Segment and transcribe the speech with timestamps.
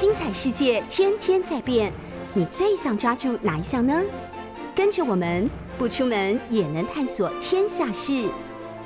[0.00, 1.92] 精彩世界天天在变，
[2.32, 4.00] 你最想抓住哪一项呢？
[4.72, 8.30] 跟着我们不出门也能探索天下事，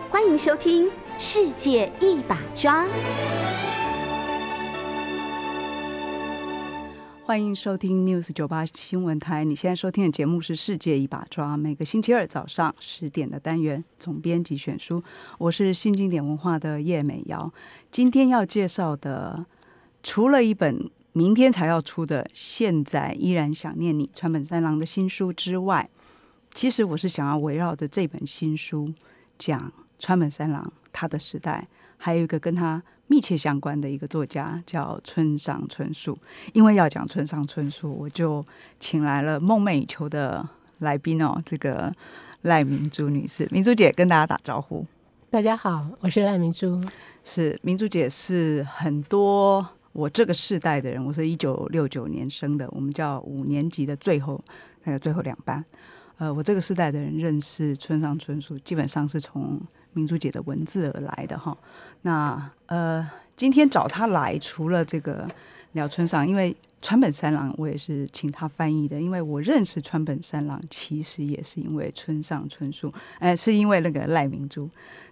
[0.09, 0.87] 欢迎收听
[1.19, 2.87] 《世界一把抓》。
[7.26, 9.44] 欢迎收听 News 九八新闻台。
[9.44, 15.03] 你现在收听的节目是《世界一把抓》，每个星期二早上十点的单元总编辑选书。
[15.37, 17.47] 我是新经典文化的叶美瑶。
[17.91, 19.45] 今天要介绍的，
[20.02, 25.88] 除了一本明天才要出的《现在依然想念你》川本三郎的新书之外，
[26.52, 28.88] 其实我是想要围绕着这本新书
[29.38, 31.66] 讲川本三郎他的时代，
[31.97, 32.83] 还有一个跟他。
[33.09, 36.16] 密切相关的一个作家叫村上春树，
[36.55, 38.43] 因为要讲村上春树，我就
[38.80, 41.93] 请来了梦寐以求的来宾哦，这个
[42.41, 44.83] 赖明珠女士，明珠姐跟大家打招呼。
[45.29, 46.83] 大家好，我是赖明珠。
[47.23, 54.43] 是明珠姐是很多我这个世代的人，我是一九六九年生的，我们叫五年级的最后
[54.84, 55.65] 那个最后两班。
[56.18, 59.60] 呃，我这个世代的人认识村上春树，基本上是从。
[59.95, 61.54] 明珠姐的文字而来的哈，
[62.01, 65.28] 那呃，今天找他来，除了这个
[65.72, 74.66] 聊村上，因为川本三郎，我也是请他翻译的，因为我认识川本三郎，其实也是因为村上春树，哎，是因为那个赖明珠。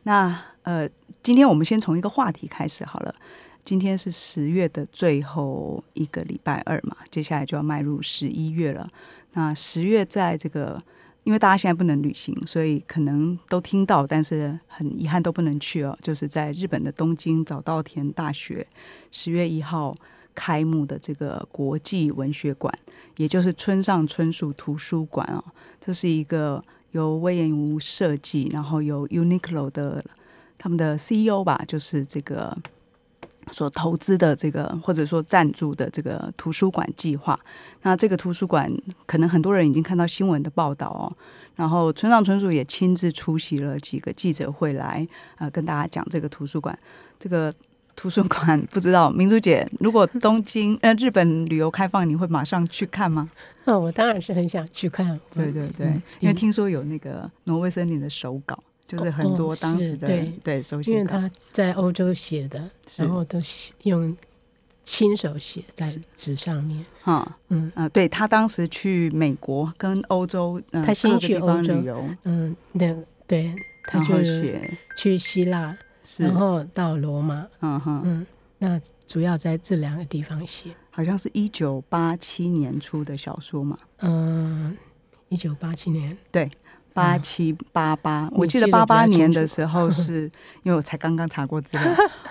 [0.04, 0.88] 那呃，
[1.22, 3.14] 今天我们先从一个话题开始好了。
[3.64, 8.86] 今天是十月的最后一个礼拜二嘛，接下来就要迈入十一月了。
[9.32, 10.82] 那十月在这个。
[11.22, 15.96] 因为大家现在不能旅行，所以可能都听到，但是很遗憾都不能去哦。
[16.02, 18.66] 就是在日本的东京早稻田大学
[19.12, 19.94] 十月一号
[20.34, 22.74] 开幕的这个国际文学馆，
[23.18, 25.44] 也就是村上春树图书馆哦。
[25.78, 30.02] 这是一个由威严无设计，然后由 Uniqlo 的
[30.56, 32.56] 他们的 CEO 吧，就是这个。
[33.50, 37.38] 所投资的这个或者说赞助的这个图书馆计划，
[37.82, 38.70] 那这个图书馆
[39.06, 41.12] 可能很多人已经看到新闻的报道哦。
[41.56, 45.06] 然后村上春树也亲自出席了几个记者会来
[45.36, 46.78] 呃跟大家讲这个图书馆。
[47.18, 47.52] 这个
[47.94, 53.28] 图书馆不知道明珠姐，如果东京呃日本旅游开放，你会马上去看吗？
[53.66, 55.20] 嗯，我当然是很想去看。
[55.34, 58.58] 对对对，因为听说有那个挪威森林的手稿。
[58.98, 62.68] 就是很多当时的对对，因为他在欧洲写的，
[62.98, 63.38] 然后都
[63.84, 64.16] 用
[64.82, 65.86] 亲手写在
[66.16, 66.84] 纸上面。
[67.02, 72.96] 哈，嗯啊，对他当时去美国跟欧洲，他先去欧洲旅游，嗯，那
[73.28, 75.76] 对，他就写去希腊，
[76.18, 78.26] 然后到罗马，嗯哼，嗯，
[78.58, 80.70] 那主要在这两个地方写。
[80.92, 84.76] 好像是一九八七年出的小说嘛，嗯，
[85.28, 86.50] 一九八七年，对。
[86.92, 90.30] 八七八八，我记得八八年的时候是，
[90.62, 91.84] 因为我才刚刚查过资料。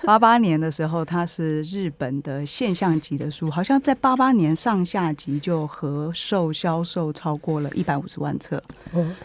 [0.03, 8.61] 八八年的时候，它是日本的现象级的书，好像在八八年上下级就合售销售超过了一百五十万册。
[8.93, 9.15] 嗯，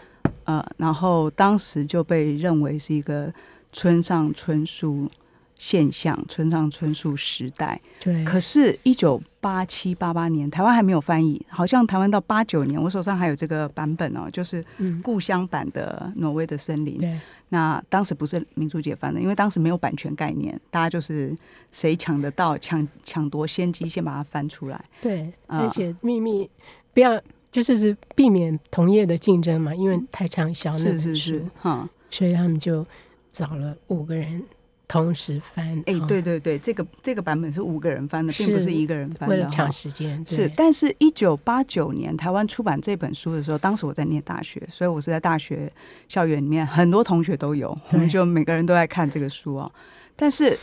[0.45, 3.31] 呃，然后当时就被认为是一个
[3.71, 5.09] 村上春树。
[5.57, 7.79] 现象，村上春树时代。
[7.99, 8.23] 对。
[8.23, 14.63] 可是，一九八七八八年，台湾还没有翻译，好像台湾到八九年，我手上还有这个版本哦，就是
[15.01, 16.97] 故乡版的《挪威的森林》。
[16.99, 17.19] 对。
[17.49, 21.33] 那当时不是民主解翻的，因为当时没有版权概念，大家就是
[21.71, 24.83] 谁抢得到，抢抢夺先机，先把它翻出来。
[24.99, 25.31] 对。
[25.47, 26.49] 而且秘密
[26.93, 27.21] 不要，
[27.51, 32.85] 就是是避免同业的竞争嘛，因为太畅销是是是，哈，所以他们就
[33.31, 34.43] 找了五个人。
[34.87, 39.35] 同时翻，哎，对对对，这个这个版本是五个人翻的，并不是一个人翻的。
[39.35, 40.47] 为了抢时间，是。
[40.55, 45.71] 但是，一九八九年台湾出版这本书的时候，当时我在念大学，所以我是在大学
[46.07, 49.71] 校园里面，很多同学都有，我们就每个人都在看这个书哦。
[50.15, 50.57] 但是，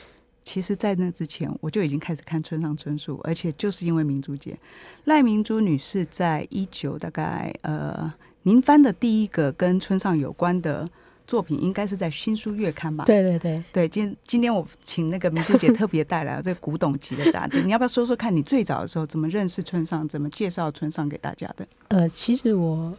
[0.45, 4.57] 其实，在那之前，我就已经开始看村上春树，而且就是因为明珠姐
[5.05, 8.13] 赖明珠女士，在一九大概呃，
[8.43, 10.89] 您翻的第一个跟村上有关的。
[11.27, 13.05] 作品应该是在新书月刊吧？
[13.05, 21.67] 对对对对，今今天我请那个明珠姐特别带来了这个古董级的杂志，你要不要说说看你最早的时候怎么认识村上，怎么介绍村上给大家的？
[21.89, 22.95] 呃，其实我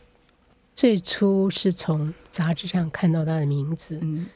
[0.75, 4.27] 最初是从杂志上看到他的名字，嗯，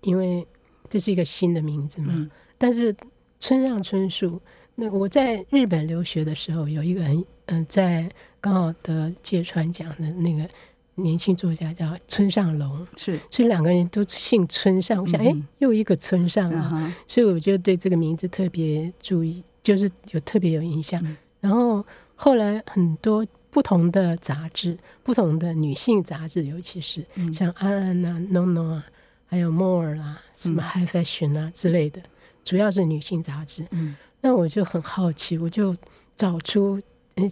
[0.00, 0.46] 因为
[0.88, 2.30] 这是一个新的名字嘛。
[2.56, 2.94] 但是
[3.40, 4.40] 村上春树，
[4.76, 8.08] 那个我在日本留学的时候，有一个很嗯，在
[8.40, 10.48] 刚好得芥川奖的那个。
[10.96, 15.02] 年轻作家叫村上龙，是，所以两个人都姓村上。
[15.02, 21.02] 我想，哎，又一个村上啊，所以我就对这个名字特别注意，就是有特别有印象。
[21.40, 21.84] 然后
[22.14, 28.86] 后来很多不同的杂志，不同的女性杂志，尤其是像安安啊、NONO 啊，
[29.26, 32.02] 还有 More 啦、什么 High Fashion 啊之类的，
[32.42, 33.66] 主要是女性杂志。
[33.70, 35.76] 嗯，那我就很好奇，我就
[36.16, 36.80] 找出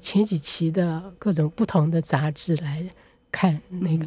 [0.01, 2.87] 前几期的各种不同的杂志来
[3.35, 4.07] 看，那个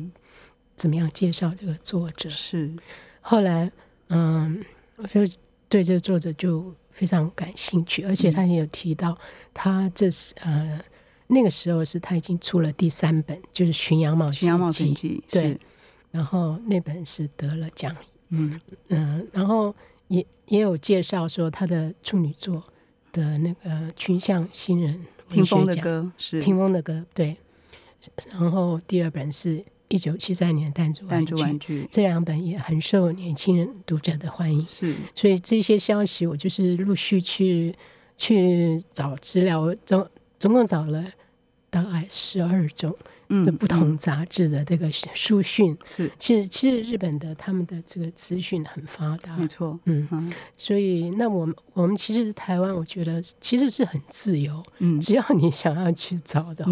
[0.77, 2.29] 怎么样介绍这个作者。
[2.29, 2.73] 是，
[3.19, 3.69] 后来
[4.07, 4.63] 嗯，
[4.95, 5.19] 我就
[5.67, 9.17] 对这个作者就非常感兴趣，而且他也有提到，
[9.53, 10.79] 他这是呃
[11.27, 14.57] 那个时候是他已经出了第三本，就是《巡洋冒险
[14.95, 15.59] 记》，对，
[16.11, 17.93] 然后那本是得了奖。
[18.29, 18.61] 嗯。
[18.87, 19.75] 嗯，然后
[20.07, 22.63] 也也有介绍说他的处女作
[23.11, 26.39] 的那个群像新人听风的歌是。
[26.39, 27.35] 听风的歌对，
[28.31, 37.73] 然后第二本是一九七三年弹珠弹珠玩具，这两本也很受年轻人读者的欢迎，是，所以这些消息我就是陆续去
[38.17, 40.07] 去找资料，总
[40.37, 41.03] 总共找了
[41.83, 42.95] 大概十二种。
[43.43, 45.77] 这不同杂志的这个书讯。
[45.83, 56.71] 是，其实其实日本的他们的这个资讯很发达，没错，嗯，所以那我们我们其实台湾，我觉得其实是很自由，嗯，只要你想要去找的话，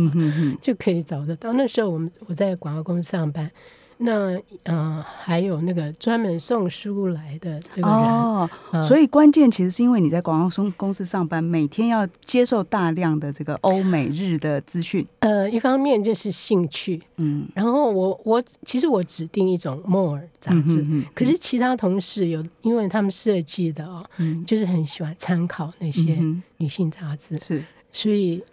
[0.62, 1.52] 就可以找得到。
[1.52, 3.52] 那时候我们我在广告公司上班。
[3.98, 8.50] 那嗯，还有那个专门送书来的这个人哦，
[8.82, 15.06] 所以关键其实是因为你在广告公公司上班，每天要接受大量的这个欧美日的资讯。
[15.20, 24.06] 呃，一方面就是兴趣，嗯，然后我我其实我指定一种 more 杂志，可是其他同事有，因为他们设计的哦，
[24.46, 26.22] 就是很喜欢参考那些
[26.58, 28.44] 女性杂志，是，所以。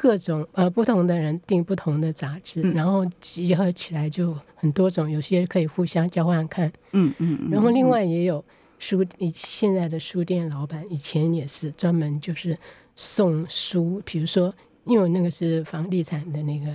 [0.00, 6.72] 各种呃不同的人订不同的杂志，然后集合起来就很多种，有些可以互相交换看。
[6.92, 7.50] 嗯嗯。
[7.50, 8.42] 然后另外也有
[8.78, 12.56] 书，你现在的书店老板以前也是专门就是
[12.96, 14.50] 送书，比如说
[14.84, 16.74] 因为那个是房地产的那个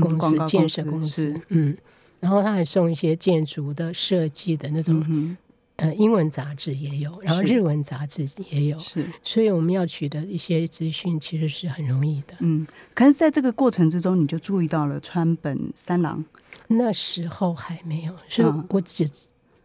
[0.00, 1.76] 公司建设公司，嗯，
[2.18, 5.36] 然后他还送一些建筑的设计的那种。
[5.76, 12.34] 呃，英文杂志也有，然后日文杂志也有，是，所以我们要取得一些资讯，其实是很容易的。
[12.38, 16.24] 嗯，可是在这个过程之中，你就注意到了川本三郎，
[16.68, 19.10] 那时候还没有，所以我只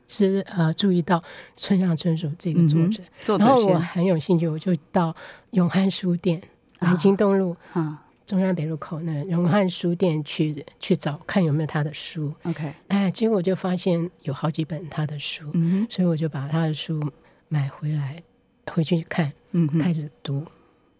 [0.08, 1.22] 只呃注意到
[1.56, 3.04] 村上春树这个作者，
[3.38, 5.16] 然后我很有兴趣，我就到
[5.52, 6.42] 永汉书店
[6.80, 8.06] 南京东路啊。
[8.30, 17.02] 中山北路口那永汉书店去去找看有没有他的书，OK，哎，结果就发现有好几本他的书，嗯所以我就把他的书
[17.48, 18.22] 买回来
[18.68, 20.46] 回去看，嗯开始读，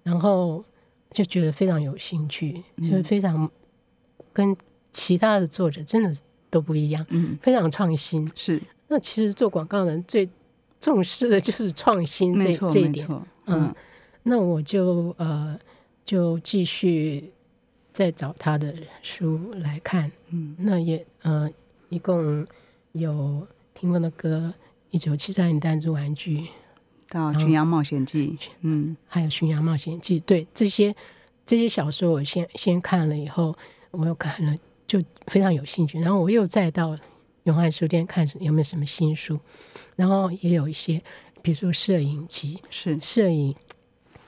[0.02, 0.66] 然后
[1.12, 3.48] 就觉得非常有兴趣，就是非常
[4.34, 4.58] 跟
[4.92, 6.12] 其他的作者真的
[6.50, 8.60] 都不一样，嗯，非常创新，是。
[8.88, 10.28] 那其实做广告人最
[10.80, 13.08] 重视的就是创新这这一点，
[13.46, 13.72] 嗯，
[14.24, 15.60] 那我就呃。
[16.10, 17.32] 就继续
[17.94, 18.74] 再找他的
[19.04, 21.48] 书来看，嗯，那也呃，
[21.90, 22.48] 一共
[22.94, 24.52] 有听过的歌，
[24.90, 26.48] 一九七三年弹珠玩具
[27.10, 30.96] 到《巡洋冒险记》，嗯，还有《巡洋冒险记》，对这些
[31.46, 33.56] 这些小说，我先先看了以后，
[33.92, 34.58] 我又看了，
[34.88, 36.00] 就非常有兴趣。
[36.00, 36.98] 然后我又再到
[37.44, 39.40] 永汉书店看有没有什么新书，
[39.96, 41.00] 然后也有一些，
[41.44, 43.00] 比如说摄影集，是。
[43.00, 43.56] 摄影。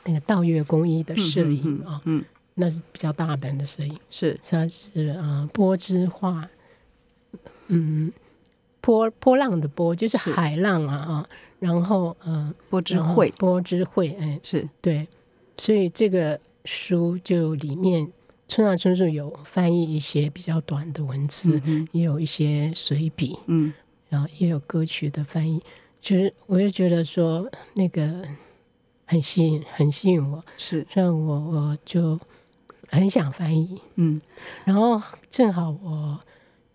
[0.04, 2.24] 那个道月工艺的摄影啊，嗯，
[2.56, 4.40] 那是比较大本的摄影，是。
[4.42, 6.50] 它是啊波之画，
[7.68, 8.12] 嗯，
[8.82, 14.68] 波波浪的波就是海浪啊啊，然后嗯波之绘波之绘，哎，是。
[14.82, 15.08] 对，
[15.58, 18.12] 所以这个书就里面
[18.48, 23.72] 村上春树有翻译一些比较短的文字，也有一些随笔，嗯，
[24.10, 25.62] 然后也有歌曲的翻译，
[26.02, 28.26] 就是我就觉得说那个。
[29.12, 30.88] 很吸引，很吸引我，是。
[30.94, 32.18] 让我我就
[32.88, 34.22] 很想翻译，嗯，
[34.64, 36.18] 然后正好我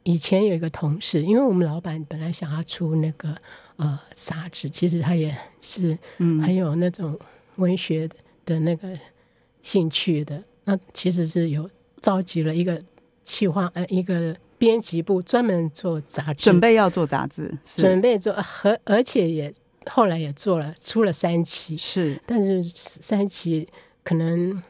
[0.02, 3.34] 以前有一个同事，因为我们老板本来想要出那个
[3.76, 7.18] 呃杂志，其实他也是很有那种
[7.54, 8.06] 文学
[8.44, 8.86] 的那个
[9.62, 11.66] 兴趣的，那其实是有
[12.02, 12.78] 召集了一个
[13.24, 19.50] 企划呃一个编辑部专门做杂志，准备要做杂志，准备做和而且也。
[19.90, 23.68] 后来也做了，出了三期，是，但是三期
[24.02, 24.62] 可能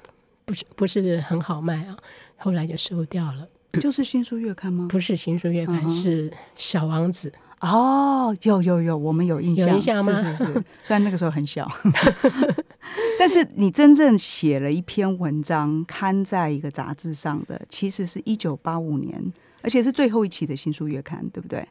[0.45, 1.97] 不是不是很好卖啊，
[2.37, 3.47] 后来就收掉了。
[3.81, 4.89] 就是新书月刊吗？
[4.91, 7.33] 不是新书月刊，是小王子。
[7.61, 10.15] 哦，有有有，我们有印象，有印象吗？
[10.15, 10.53] 是是是，
[10.85, 11.67] 虽然那个时候很小，
[13.19, 19.33] 但是你真正写了一篇文章刊在一个杂志上的，其实是一九八五年，
[19.63, 21.67] 而且是最后一期的新书月刊，对不对？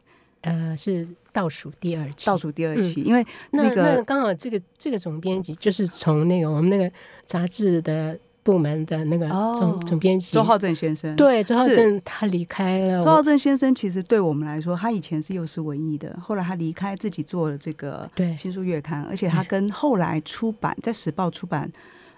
[0.45, 6.89] 呃，是倒数第二期，倒数第二期，因为那个刚好这个这个总编辑就是从那个我们那个
[7.25, 11.15] 杂志的部门的那个总总编辑周浩正先生。
[11.15, 13.03] 对，周浩正他离开了。
[13.03, 21.67] 周浩正先生其实对我们来说，他以前是幼师文艺的，后来他离开自己做了这个新书月刊，而且他跟后来出版在时报出版，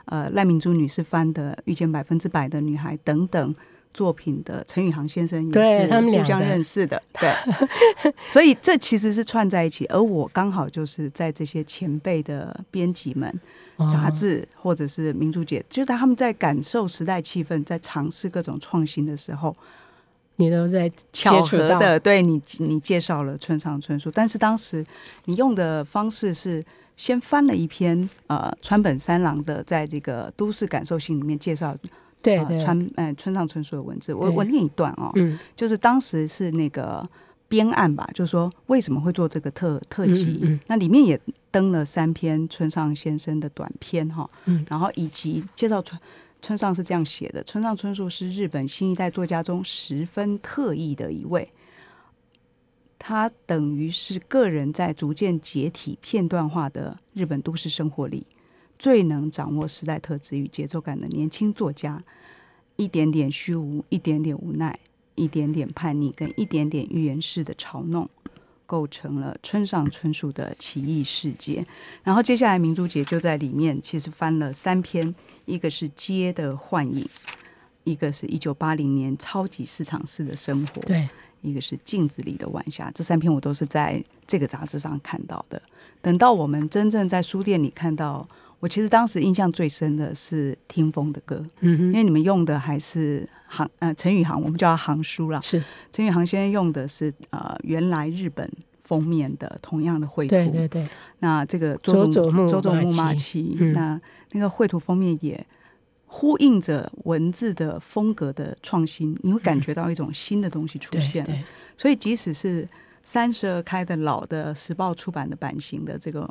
[0.06, 3.56] 呃，赖明珠女士翻的《遇见百分之百的女孩》等等。
[3.94, 7.34] 作品的陈宇航先生也是互相认识的，对，
[8.30, 9.86] 所以这其实是串在一起。
[9.88, 13.34] 而我刚好就是在这些前辈的编辑们、
[13.90, 19.56] 杂志或者是民族节，就是他们在感受时代气氛，在尝试各种创新的时候，
[20.36, 24.86] 你都在巧合的对你，你介绍了村上春树，但是当时
[25.26, 26.64] 你用的方式是
[26.96, 31.76] 先翻了一篇呃川本三郎的在这个都市感受性里面介绍。
[32.22, 37.02] 对对，川哎村上春树的文字，我我念一段哦，嗯，就是当时是那个
[37.48, 41.18] 编案吧，就是说为什么会做这个特特辑，那里面也
[41.52, 46.00] 登了三篇村上先生的短篇哈，嗯，然后以及介绍村
[46.42, 51.50] 村上是这样写的，村上春树是日本新一代作家中十分特异的一位，
[53.00, 58.26] 他等于是个人在逐渐解体片段化的日本都市生活里。
[58.78, 62.00] 最能掌握时代特质与节奏感的年轻作家，
[62.76, 64.78] 一点点虚无，一点点无奈，
[65.16, 68.08] 一点点叛逆，跟一点点预言式的嘲弄，
[68.68, 71.66] 构成了村上春树的奇异世界。
[72.04, 75.16] 然后接下来明珠姐就在里面，其实翻了三篇，
[75.46, 77.04] 一个是《街的幻影》，
[77.84, 81.10] 一个是一九八零年超级市场式的生活，对，
[81.42, 82.92] 一个是镜子里的晚霞。
[82.94, 85.60] 这三篇我都是在这个杂志上看到的。
[86.00, 88.28] 等到我们真正在书店里看到。
[88.60, 95.40] 我其实当时印象最深的是听风的歌，嗯因为你们用的还是行呃陈宇航，我们叫他航叔了。
[95.44, 100.88] 是陈宇航先生用的是呃原来日本封面的同样的绘图，对对对。
[101.20, 105.40] 那这个周佐木周佐木马奇，那那个绘图封面也
[106.08, 111.24] 呼应着文字的风格的创新，你会感觉到一种新的东西出现。
[111.78, 112.68] 所以即使是
[113.04, 116.28] 三十二开的老的时报出版的版型的这个。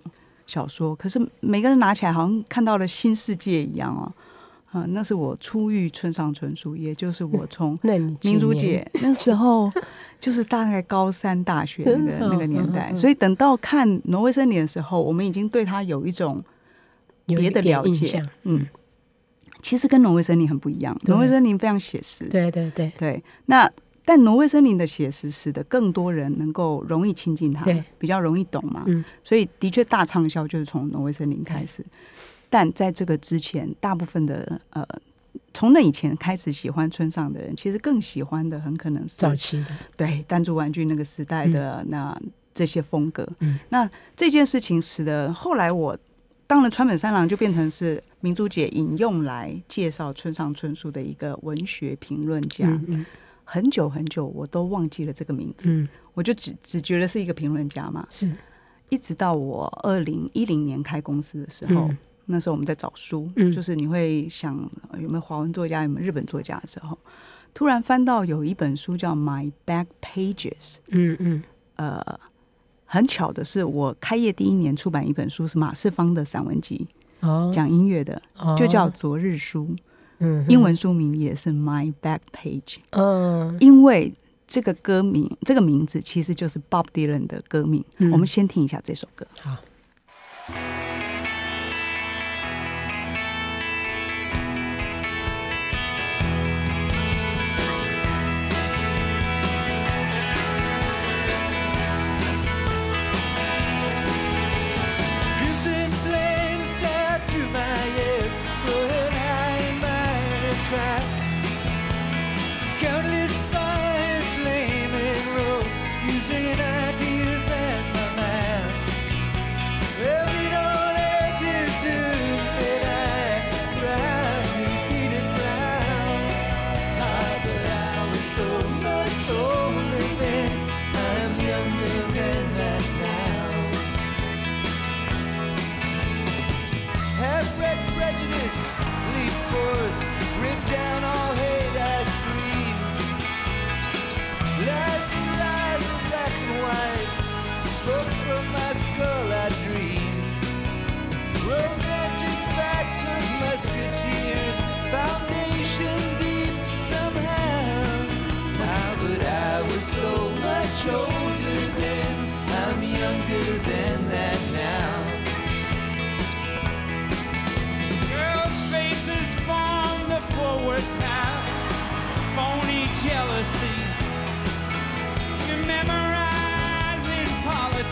[0.47, 4.13] 小说，可是每个人拿起来好像看到了新世界一样哦。
[4.73, 7.79] 啊，那是我初遇村上春树，也就是我 从
[8.23, 9.71] 民族姐那时候，
[10.21, 16.39] 就是大概高三大学那个 那个年代，所以等到看《挪威森林》的时候，我们已经对他有一种
[17.27, 18.23] 别的了解。
[18.43, 18.67] 嗯，
[19.63, 22.27] 其实跟《挪威森林》很不一样，《挪威森林》非常写实。
[22.29, 23.71] 对对对对，那。
[24.07, 27.67] 但挪威森林的写实使得更多人能够容易亲近它，
[27.99, 28.87] 比较容易懂嘛。
[29.23, 31.85] 所以的确大畅销就是从挪威森林开始。
[32.49, 34.87] 但在这个之前，大部分的呃，
[35.53, 42.17] 从那以前开始喜欢村上的人，其实更喜欢的很可能是早期的对弹珠玩具那个时代的那
[42.55, 43.29] 这些风格。
[43.71, 45.99] 那这件事情使得后来我
[46.47, 52.69] 当了川本三郎，就变成是明珠姐引用来介绍村上春树的一个文学评论家。
[53.49, 55.69] 很久很久，我都忘记了这个名字。
[55.69, 58.05] 嗯，我就只只觉得是一个评论家嘛。
[58.11, 58.31] 是，
[58.89, 61.89] 一直到我二零一零年开公司的时候，
[62.25, 64.59] 那时候我们在找书，就是你会想
[65.01, 66.99] 有没有华文作家，有没有日本作家的时候，
[67.55, 70.75] 突然翻到有一本书叫《My Back Pages》。
[70.89, 71.43] 嗯嗯。
[71.77, 72.03] 呃，
[72.85, 76.89] 很巧的是，我开业第一年出版一本书是马世芳的散文集，
[77.21, 78.21] 哦，讲音乐的，
[78.59, 79.67] 就叫《昨日书》。
[80.19, 82.77] 嗯，英文书名也是 My Back Page。
[82.91, 84.13] 嗯，因为
[84.47, 87.85] 这个歌名，这个名字其实就是 Bob Dylan 的歌名。
[88.13, 89.27] 我们先听一下这首歌。
[89.41, 89.57] 好。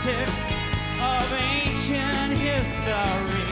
[0.07, 3.44] Of ancient history.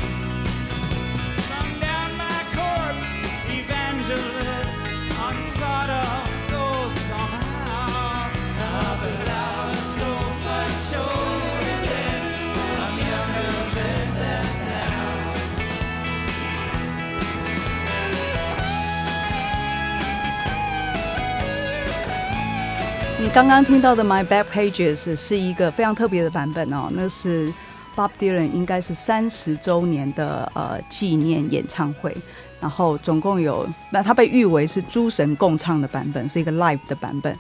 [23.34, 27.52] 刚刚听到的《My Back Pages》是一个非常特别的版本哦，那是
[27.96, 32.16] Bob Dylan 应该是三十周年的呃纪念演唱会，
[32.62, 37.36] 然后总共有那他被誉为是诸神共唱的版本，是一个 live 的版本。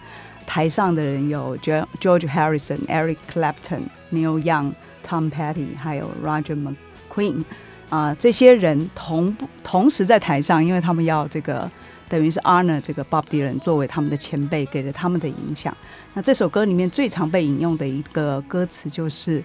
[0.47, 3.81] 台上的人有 George Harrison、Eric Clapton、
[4.12, 4.71] Neil Young、
[5.07, 7.43] Tom Petty，还有 Roger McQueen
[7.89, 11.69] 啊、这些人同步同时在台上，因为他们要这个
[12.13, 15.75] 等于是 honor 这个 Bob Dylan 作为他们的前辈，给了他们的影响。
[16.13, 19.43] 那这首歌里面最常被引用的一个歌词就是，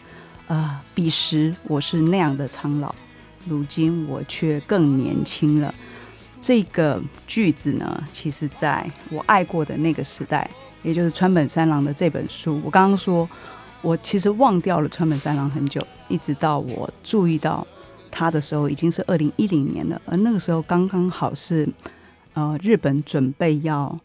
[0.49, 2.95] 呃，彼时我是那样的苍老，
[3.47, 5.75] 如今我却更年轻了。
[6.43, 10.51] 这个句子呢，其实在我爱过的那个时代，
[10.83, 13.27] 也就是川本三郎的这本书，我刚刚说，
[13.81, 17.67] 我其实忘掉了川本三郎很久，一直到我注意到
[18.11, 21.67] 他的时候，已经是二零一零年了，而那个时候刚刚好是，
[22.39, 23.97] 呃，日本准备要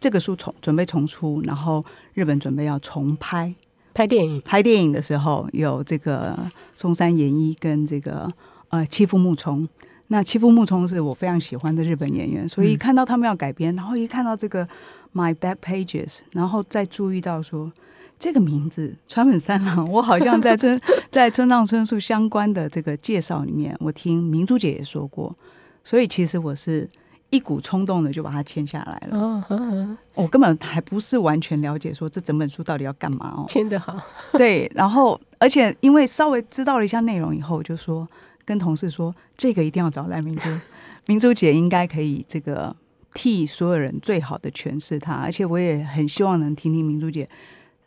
[0.00, 3.54] 这个书重准备重出，然后日本准备要重拍。
[3.94, 6.36] 拍电影，拍电影的时候，有这个
[6.74, 8.28] 松山研一跟这个
[8.70, 9.68] 呃欺负木虫。
[10.08, 14.66] 那欺负木聪是我非常喜欢的日本演员，所以一看到他们要改编，然后一看到这个
[15.14, 17.70] My Back Pages，然后再注意到说
[18.18, 20.80] 这个名字川本三郎，我好像在村
[21.12, 25.36] 在村上春树相关的这个介绍里面，我听明珠姐也说过，
[25.84, 26.88] 所以其实我是
[27.30, 29.18] 一股冲动的就把它签下来了。
[29.18, 33.44] 哦，我根本还不是完全了解说这整本书到底要干嘛哦。
[33.48, 34.00] 签的好，
[34.32, 38.08] 对，然后而且因为稍微知道了一下内容以后，我就说
[38.44, 40.48] 跟同事说，这个一定要找赖明珠，
[41.06, 42.74] 明珠姐应该可以这个
[43.14, 47.28] 替所有人最好的诠释它，而且我也很希望能听听明珠姐。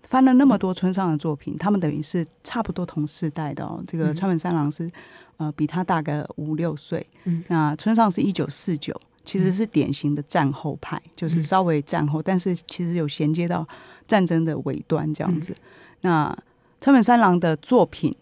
[0.03, 3.81] 翻了那么多村上的作品，他们等于是差不多同世代的哦。
[3.87, 4.91] 这个嗯川本三郎是
[5.37, 13.67] 呃比他大个五六岁，嗯那村上是一九四九，其实是典型的战后派，就是稍微战后，但是其实有衔接到
[14.07, 15.55] 战争的尾端这样子。
[16.01, 16.35] 那
[16.79, 18.15] 川本三郎的作品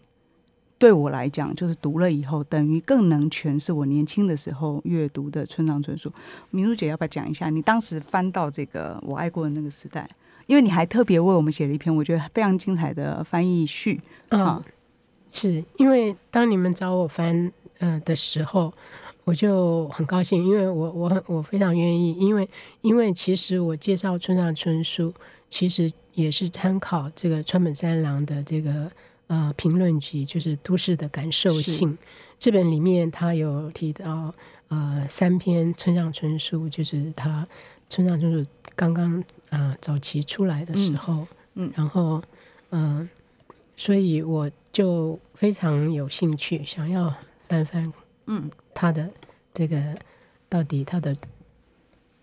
[0.78, 6.12] 对我来讲，就是读了以后，等于更能诠释我年轻的时候阅读的村上春树。
[6.50, 10.08] 明珠姐要不要讲一下，你当时翻到这个我爱过的那个时代？
[10.46, 14.64] 因为你还特别为我们写了一篇我觉得非常精彩的翻译序嗯啊，，
[15.30, 18.72] 是因为当你们找我翻呃的时候，
[19.30, 22.48] 我就很高兴，因为我我很我非常愿意，因为
[22.80, 25.14] 因为其实我介绍村上春树，
[25.48, 28.90] 其实也是参考这个川本三郎的这个
[29.28, 31.92] 呃评论集，就是《都市的感受性》
[32.40, 34.34] 这本里面，他有提到
[34.66, 37.46] 呃三篇村上春树，就是他
[37.88, 41.72] 村上春树刚刚呃早期出来的时候，嗯。
[41.76, 42.20] 然后
[42.70, 43.10] 嗯、呃
[43.76, 47.14] 所以我就非常有兴趣，想要
[47.48, 47.92] 翻翻
[48.26, 48.50] 嗯。
[48.72, 49.10] 他的
[49.52, 49.94] 这个
[50.48, 51.16] 到底他的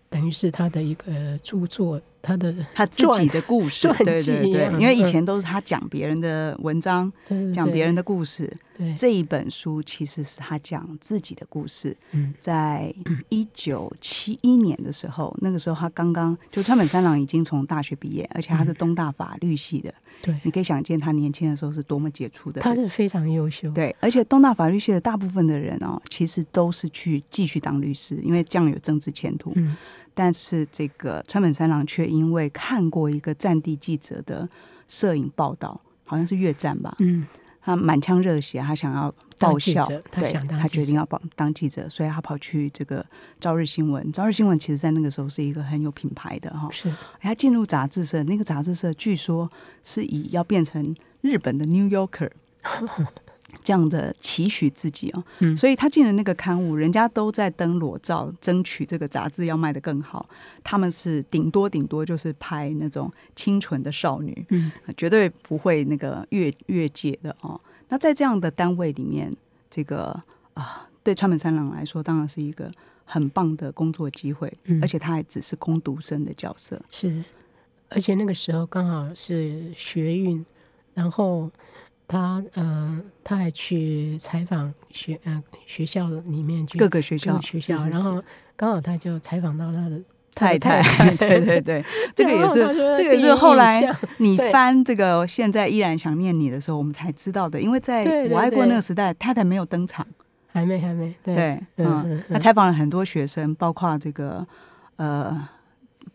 [0.08, 7.10] 等于是他的一个著作，他的他自己的故事，对对对，因为以嗯前都是他讲别人的文章，
[7.54, 11.96] 讲别人的故事，对这一本书其实是他讲自己的故事。
[12.12, 12.92] 嗯在
[13.30, 19.94] 一九七一年的时候，那个时候他刚刚就川本三郎已经从大学毕业，而且他是东大法律系的。
[20.20, 22.60] 对，你可以想见他年轻的时候是多么杰出的。
[22.60, 29.52] 他是非常优秀，对，而且东大法律系的大部分的人哦，其实都是去继续当律师，因为这样有政治前途。
[29.54, 29.76] 嗯
[30.18, 34.48] 但是这个川本三郎却因为看过一个战地记者的
[34.88, 37.24] 摄影报道，好像是越战吧，嗯
[37.60, 43.04] 他满腔热血，他想要报效对想当他决定要报当记者，所以他跑去这个
[43.38, 44.12] 朝日新闻。
[44.12, 49.48] 朝日新闻其实在那个时候是一个很有品牌的哈，是他进入杂志社，那个杂志社据说
[49.84, 52.30] 是以要变成日本的 New Yorker
[53.64, 60.28] 这样的期许自己哦，嗯所以他进了那个刊物，人家都在登裸照，争取这个杂志要卖得更好。
[60.62, 67.58] 他们是顶多顶多就是拍那种清纯的少女，嗯绝对不会那个越越界的哦。
[67.88, 69.32] 那在这样的单位里面，
[69.70, 70.18] 这个
[70.54, 72.70] 啊，对川本三郎来说，当然是一个
[73.04, 76.80] 很棒的工作机会，嗯而且他还只是攻读生的角色。
[76.90, 77.24] 是，
[77.88, 80.44] 而且那个时候刚好是学运，
[80.92, 81.50] 然后
[82.08, 88.20] 他呃他还去采访学呃学校里面去各个学校学校，然后
[88.56, 90.00] 刚好他就采访到他的
[90.34, 90.82] 太太。
[90.82, 91.84] 太， 对对对，
[92.16, 92.54] 这个也是
[92.96, 93.80] 这个也是后来
[94.16, 100.06] 你翻这个现在依然想念你的时候，我们才知道的，因为在我爱过那个时代，太太没有登场。
[100.50, 101.60] 还没还没，对。
[101.76, 104.44] 嗯，他采访了很多学生，包括这个
[104.96, 105.48] 呃，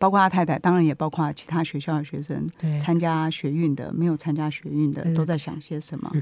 [0.04, 2.46] 包括他太太，当然也包括其他学校的学生，
[2.78, 5.14] 参加学运的，没有参加学运的，嗯。
[5.14, 6.12] 都在想些什么。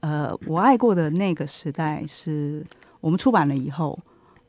[0.00, 2.64] 呃，我爱过的那个时代是
[3.02, 3.98] 我们出版了以后，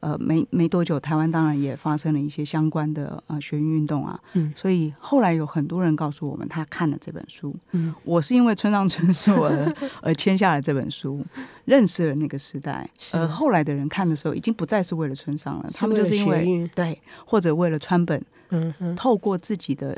[0.02, 7.56] 呃，没没多久，台湾当然也发生了一些相关的呃学运运动啊，嗯所以后来有很多人告诉我们，他看了这本书。
[7.72, 11.26] 嗯我是因为村上春树而而签下了这本书，
[11.66, 12.90] 认识了那个时代。
[13.00, 19.98] 是而后来的人看的时候，已经不再是为了村上了，他们就是因为对，或者为了川本，嗯嗯透过自己的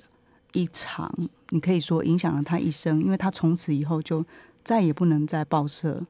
[0.51, 1.09] 一场，
[1.49, 4.23] 你可以说影响了他一生，因为他从此以后就
[4.63, 6.05] 再也不能在报社对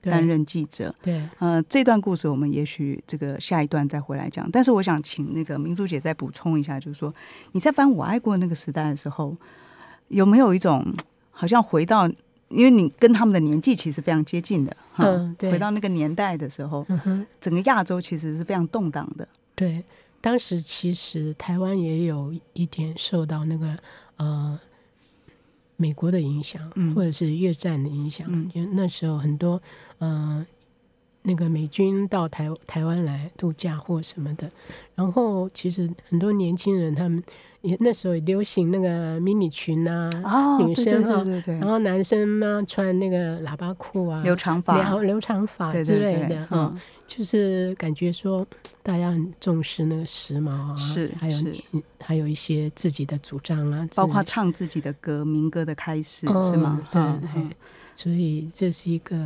[0.00, 0.94] 担任记者。
[1.02, 4.50] 对，呃，这段故事我们也许这个下一段再回来讲。
[4.50, 7.12] 但是我想请那个明珠姐再补充一下，就是说
[7.52, 9.36] 你在翻《我爱过那个时代》的时候，
[10.08, 10.84] 有没有一种
[11.30, 12.08] 好像回到，
[12.48, 16.86] 因为你跟他们的年纪其实非常接近的，哈嗯对回到那个年代的时候，
[17.40, 19.28] 整个亚洲其实是非常动荡的。
[19.54, 19.84] 对，
[20.20, 23.76] 当时其实台湾也有一点受到那个
[24.16, 24.58] 呃
[25.78, 26.94] 美国的影响，嗯。
[26.94, 28.50] 或者是越战的影响，嗯。
[28.52, 29.60] 因为那时候很多
[29.98, 30.46] 呃
[31.22, 34.50] 那个美军到台台湾来度假或什么的，
[34.94, 37.22] 然后其实很多年轻人他们
[37.60, 46.70] 也那时候也流行那个迷你裙啊，哦女生哈对对对对，然后男生呢穿那个喇叭裤啊，留长发留留长发之类的哈。
[46.72, 48.46] 嗯就是感觉说
[48.82, 56.86] 大家很重视那个时髦啊，是还有你还有一些自己的主张啊，包括唱自己的歌，民歌的开始、嗯是吗？
[56.92, 57.56] 对嗯对，
[57.96, 59.16] 所以这是一个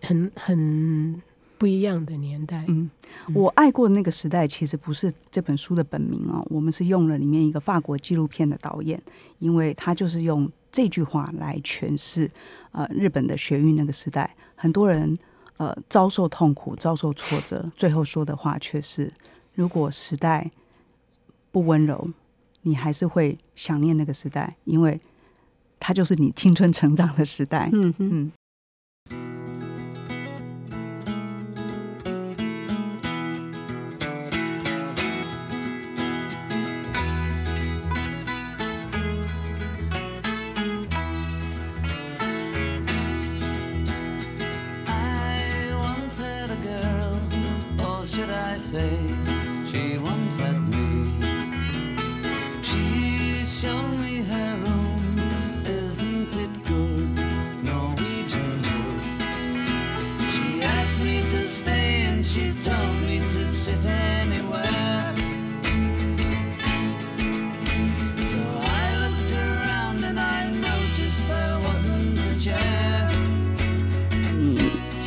[0.00, 1.22] 很很
[1.58, 2.64] 不一样的年代。
[2.68, 2.90] 嗯，
[3.34, 9.00] 我爱过的那个时代，其实不是这本书的本名哦，我们是用了里面一个法国纪录片的导演，
[9.38, 12.30] 因为他就是用这句话来诠释
[12.72, 15.16] 呃日本的学运那个时代，很多人
[15.56, 19.10] 呃遭受痛苦、遭受挫折，最后说的话却是：
[19.54, 20.50] 如果时代
[21.50, 22.10] 不温柔，
[22.62, 25.00] 你还是会想念那个时代，因为
[25.80, 27.70] 它就是你青春成长的时代。
[27.72, 28.30] 嗯。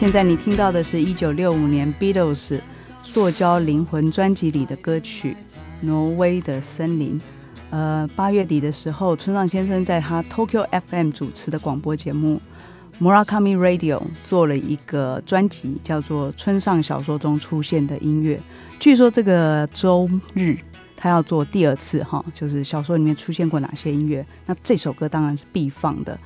[0.09, 2.57] 现在你听到的是一九六五年 Beatles
[3.03, 5.33] 《塑胶灵魂》专辑里的歌曲
[5.81, 7.19] 《挪威的森林》。
[7.69, 12.41] 呃，八月底的时候，村上先生在他 Tokyo FM 主持的广播节目
[12.99, 18.37] Murakami Radio 做了一个专辑，叫做《村上小说中出现的音乐》。
[18.79, 20.57] 据说这个周日
[20.97, 24.25] 他要做第二次哈，就是小说里面出现过哪些音乐。
[24.47, 26.19] 那这首歌当然是必放的。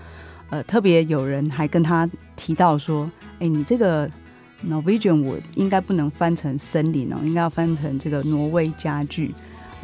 [0.50, 4.10] 呃，特别有人还跟他提到说，哎，你这个
[4.68, 9.34] Norwegian wood 应该不能翻成森林哦，应该要翻成这个挪威家具。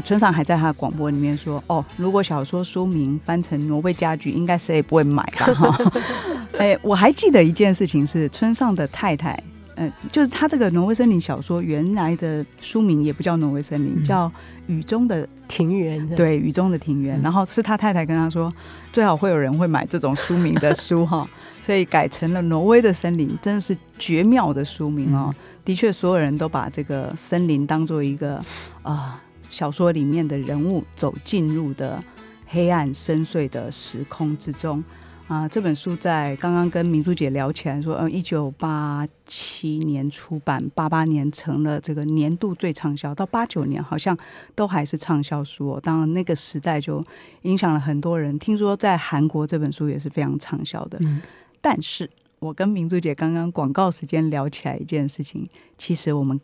[0.05, 5.53] 村上还在他的广播里面说，哦，如果小说书名翻成挪威家具，应该谁也不会买吧？
[5.53, 5.91] 哈，
[6.57, 9.37] 哎，我还记得一件事情是村上的太太，
[9.79, 14.29] 呃，就是他这个挪威森林小说原来的书名也不叫挪威森林，嗯叫
[14.67, 17.17] 雨中的庭园，对，雨中的庭园。
[17.17, 18.53] 嗯然后是他太太跟他说，
[18.91, 21.25] 最好会有人会买这种书名的书哈，
[21.65, 25.33] 所以改成了《挪威的森林》，真的是绝妙的书名哦。
[25.63, 28.37] 的确，所有人都把这个森林当做一个
[28.81, 32.03] 啊、小说里面的人物走进入的
[32.47, 34.83] 黑暗深邃的时空之中。
[35.29, 44.17] 啊，这本书在刚刚跟明珠姐聊起来说，呃，一九八七年出版，八八年成了这个年度最畅销，到八九年好像
[44.55, 45.79] 都还是畅销书哦。
[45.83, 47.03] 当然，那个时代就
[47.43, 48.39] 影响了很多人。
[48.39, 50.97] 听说在韩国这本书也是非常畅销的。
[51.01, 51.21] 嗯
[51.61, 55.45] 但是我跟明珠姐刚刚广告时间聊起来一件事情，
[55.77, 56.41] 其实我们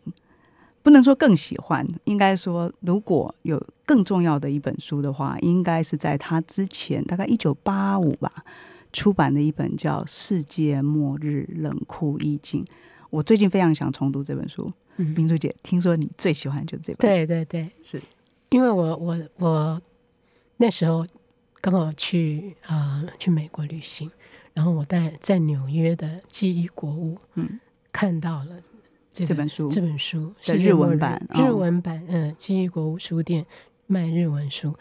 [0.84, 8.30] 不能说更喜欢，应该说如果有更重要的一本书的话，应该是在他之前，大概一九八五吧
[8.96, 12.62] 出版的一本叫《世界末日冷酷意境》。
[13.10, 14.66] 我最近非常想重读这本书。
[14.96, 15.08] 嗯。
[15.14, 18.00] 明珠姐，听说你最喜欢就是这本，，对对对，是。
[18.48, 19.82] 因为我我我
[20.56, 21.06] 那时候
[21.60, 24.10] 刚好去啊、呃去美国旅行，
[24.54, 27.60] 然后我在在纽约的记忆国物，嗯，
[27.92, 28.62] 看到了
[29.12, 29.68] 这个这本书。
[29.68, 33.44] 这本书的世界末日日文版日哦文版，嗯，记忆国物书店
[33.86, 34.74] 卖日文书，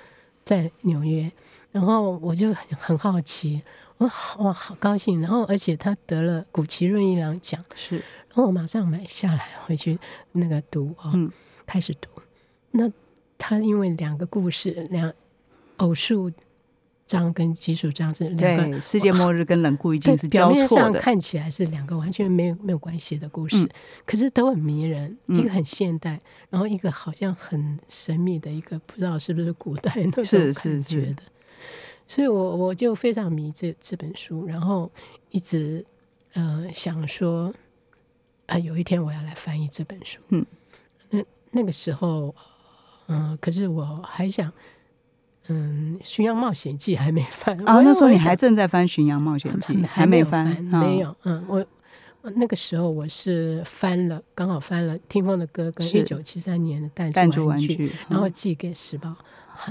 [0.46, 1.30] 在纽约，
[1.76, 3.62] 然后我就很很好奇，
[3.98, 10.00] 我好哇好高兴，然后而且他得了古奇润一郎奖，是，然后我马上买下来回去
[10.32, 11.30] 那个读哦，嗯
[11.66, 12.10] 开始读。
[12.72, 12.90] 那
[13.38, 15.12] 他因为两个故事，两
[15.76, 16.32] 偶数
[17.06, 23.70] 章跟奇数章是两个，世界末日跟冷酷一对境是表面交错的，上看起来是两个完全没有没有关系的故事，嗯
[24.06, 25.18] 可是都很迷人。
[25.28, 26.18] 嗯一个很现代，
[26.50, 31.24] 然后一个好像很神秘的一个，不知道是不是古代那种是感是是觉的。
[32.08, 34.92] 所以我我就非常迷这这本书，然后
[35.32, 35.86] 一直
[36.34, 37.54] 呃想说，
[38.46, 40.20] 啊、有一天我要来翻译这本书。
[40.30, 40.46] 嗯，
[41.10, 42.34] 那那个时候，
[43.08, 44.52] 嗯、可是我还想，
[45.48, 51.16] 嗯，《巡洋冒险记》还没翻啊，我那时候你还正在翻《巡洋冒险记》，还没有翻，啊没有。
[51.24, 51.66] 嗯，我我
[52.36, 59.16] 那个时候我是翻了，刚好翻了《听风的歌》跟是一九七三年的弹弹珠玩具，嗯然后寄给时报。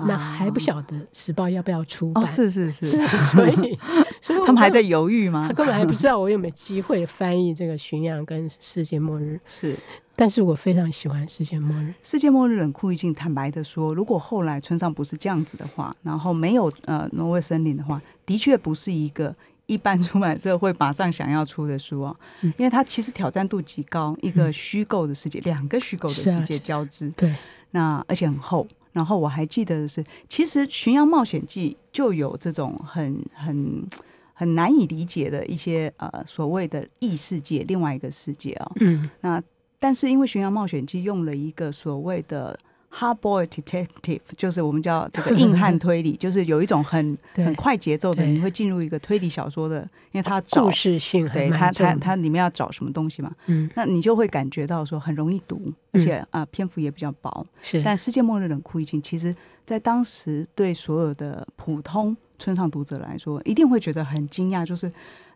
[0.07, 3.79] 那还不晓得时报要不要出版，哦，是是是，是， 所以
[4.23, 5.53] 所以他们还在根犹豫吗他？
[5.53, 9.77] 根本还不知道我有没有 机会翻译这个《巡洋》跟《世界末日》，是
[10.17, 11.89] 但是我非常喜欢《世界末日》。
[12.03, 13.13] 世界末日冷酷一境。
[13.13, 27.35] 坦白的说，如果后来村上不是这样子的话，然后没有呃挪威森林的话，的确不是一个一般出版社会马上想要出的书哦，嗯因为它其实挑战度极高，一个虚构的世界，两个虚构的世界交织，对，
[27.71, 28.67] 那而且很厚。
[28.93, 33.85] 然后我还记得的是，其实《巡洋冒险记》就有这种很很
[34.33, 38.73] 很难以理解的一些呃所谓的异世界，另外一个世界哦。
[38.81, 39.43] 嗯，那
[39.81, 42.57] 但是因为《巡洋冒险记》用了一个所谓的
[42.95, 49.81] hard boy detective，就是我们叫这个 硬汉推理，就是有一种很很快节奏的，你会进入一个推理小说的，
[50.13, 51.93] 因为它找故事性对他蛮重的。
[51.95, 53.69] 他他里面要找什么东西嘛，嗯。
[53.75, 55.61] 那你就会感觉到说很容易读，
[55.93, 57.45] 而且啊、篇幅也比较薄。
[57.61, 64.87] 是，但《世界末日冷酷一境》其实在当时对所有的普通村上读者来说，一定会觉得很惊讶，就是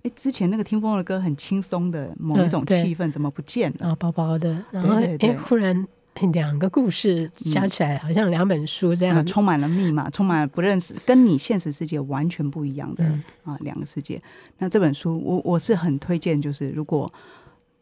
[0.02, 3.76] 哎，之前那个听风的歌很轻松的某一种气氛怎么不见了？
[3.80, 5.86] 然后薄薄的，然后哎忽然
[6.32, 14.20] 两个故事加起来好像两本书这呃样，充满了密码，充满了不认识，跟你现实世界完全不一样的嗯啊两个世界。
[14.58, 17.10] 那这本书，我我是很推荐，就是如果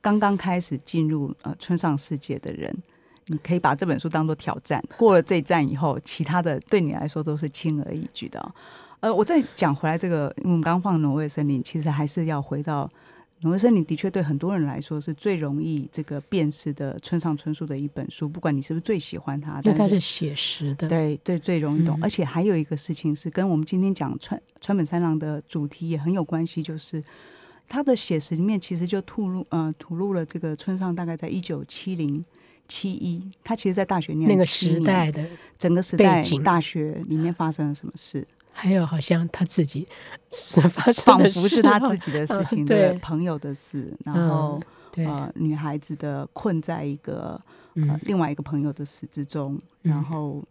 [0.01, 2.75] 刚刚开始进入呃村上世界的人，
[3.27, 8.53] 你可以把这本书当做挑战，过了这一站以后，其他的对你来说都是轻而易举的哦、
[9.01, 12.89] 呃，我再讲回来这个，我们刚刚放挪威森林，其实还是要回到。
[13.41, 21.99] 挪威森林的确对很多人来说是最容易这个辨识的村上春树的一本书，不管你是不是最喜欢它，因为它是写实的，对对，最容易懂。
[22.01, 27.03] 嗯而且还有一个事情是跟我们今天讲川川本三郎的主题也很有关系，就是
[27.69, 32.25] 他的写实里面其实就吐露呃吐露了这个村上大概在一九七零
[32.69, 35.25] 七一，他其实在大学念那个时代的，
[35.59, 39.87] 整个时代大学里面发生了什么事，还有好像他自己
[40.33, 42.27] 是发生仿佛是他自己的？
[42.27, 42.91] 事嗯情，对。
[42.91, 47.41] 对朋友的事，然后、对，呃女孩子的困在一个
[47.75, 50.05] 呃嗯，另外一个朋友的死之中，然嗯。
[50.05, 50.45] 后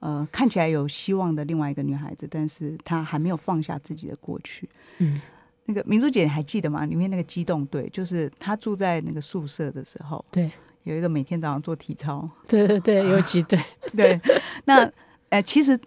[0.00, 4.66] 呃看起来有希望的另外一个女孩子，但是她还没有放下自己的过去。
[4.98, 5.20] 嗯，
[5.66, 6.86] 那个明珠姐你还记得吗？
[6.86, 10.50] 里面那个机动队，就是她住在那个宿舍的时候，对，
[10.84, 13.60] 有一个每天早上做体操，对对对，有几对，
[13.94, 14.20] 对，
[14.64, 14.90] 那
[15.28, 15.78] 呃其实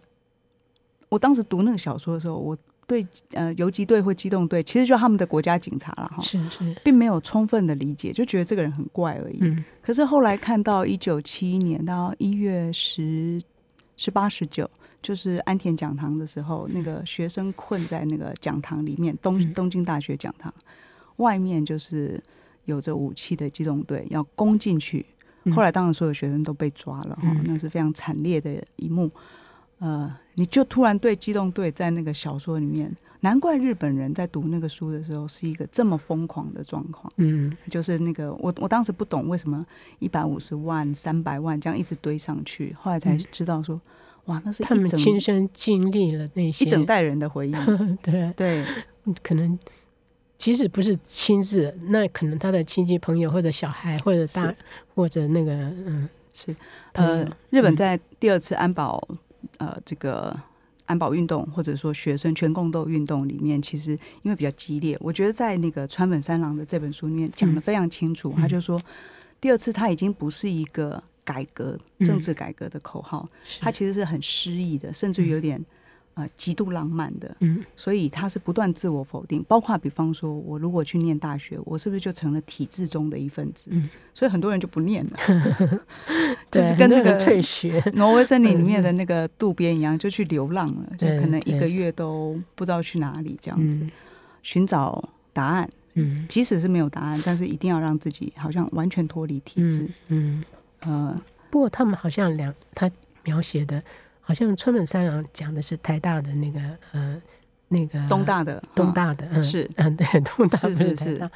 [1.13, 9.37] 我当时读那个小说的时候，我对呃游击队或机动队，其实就他们的国家警察了哈，是是，并没有充分的理解，就觉得这个人很怪而已。
[9.41, 13.39] 嗯可是后来看到一九七一年到一月十
[13.95, 14.67] 十八十九，
[15.03, 20.51] 就是安田讲堂的时候，那个学生困在那个讲堂里面，东嗯东京大学讲堂
[21.17, 22.19] 外面就是
[22.65, 25.05] 有着武器的机动队要攻进去。
[25.43, 29.11] 嗯后来当然所有学生都被抓了哈，嗯那是非常惨烈的一幕。
[29.79, 37.11] 呃，你就突然对机动队在那个小说里面，难怪日本人在读那个书的时候是一个这么疯狂的状况。
[37.17, 37.51] 嗯。
[37.69, 39.65] 就是那个我我当时不懂为什么
[39.99, 43.25] 一百五十万、三百万这样一直堆上去，后来才嗯。
[43.31, 43.79] 知道说，
[44.25, 47.51] 哇，那是他们亲身经历了那些一整代人的回忆。
[48.01, 48.65] 对，对，
[49.21, 49.59] 可能
[50.37, 54.55] 即使不是亲自，那可能他的亲戚朋友或者小孩或者大是。
[54.95, 56.55] 或者那个嗯是。
[56.93, 57.75] 呃，日本嗯。
[57.75, 59.01] 在第二次安保
[59.57, 60.35] 呃这个
[60.85, 68.79] 安保运动，或者说学生全共斗运动里面，其实因为比较激烈，我觉得在那个川本三郎的这本书里面讲的非常清楚，他就说
[69.39, 73.61] 第二次他已经不是一个改革政治改革的口号，是。
[73.61, 75.63] 它其实是很失意的，甚至于有点
[76.15, 77.35] 呃极度浪漫的。
[77.41, 83.67] 嗯所以他是不断自我否定，包括比方说，我如果去念大学，我是不是就成了体制中的一份子？
[83.71, 85.17] 嗯所以很多人就不念了，
[86.51, 93.89] 就是跟那个退学，挪威森林里面的那个渡边一样，就去流浪了，就可能一对个月都不知道去哪里，这样子、嗯
[94.43, 95.69] 寻找答案。
[95.95, 100.43] 嗯即使是没有答案，但是一定要让自己好像完全脱离体制嗯。
[100.81, 101.15] 嗯，呃，
[101.49, 102.89] 不过他们好像两他
[103.23, 103.81] 描写的，
[104.23, 106.59] 好像村本三郎讲的是台大的那个
[106.93, 107.21] 呃
[107.67, 109.69] 那个东大的东嗯大的嗯是。
[109.75, 110.95] 嗯对 东大不是是是。
[110.95, 111.31] 台大，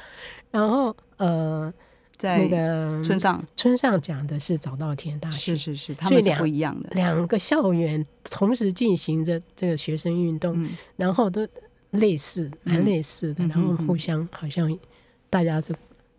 [0.50, 1.72] 然后呃
[2.16, 5.54] 在那个村上，村上讲的是早稻田大学。
[5.54, 6.88] 是，是是，他们两不一样的。
[6.94, 11.46] 两个校园同时进行着这个学生运动，嗯，然后都
[11.90, 14.76] 类似，蛮嗯类似的，嗯然后互相好像
[15.30, 15.72] 大家是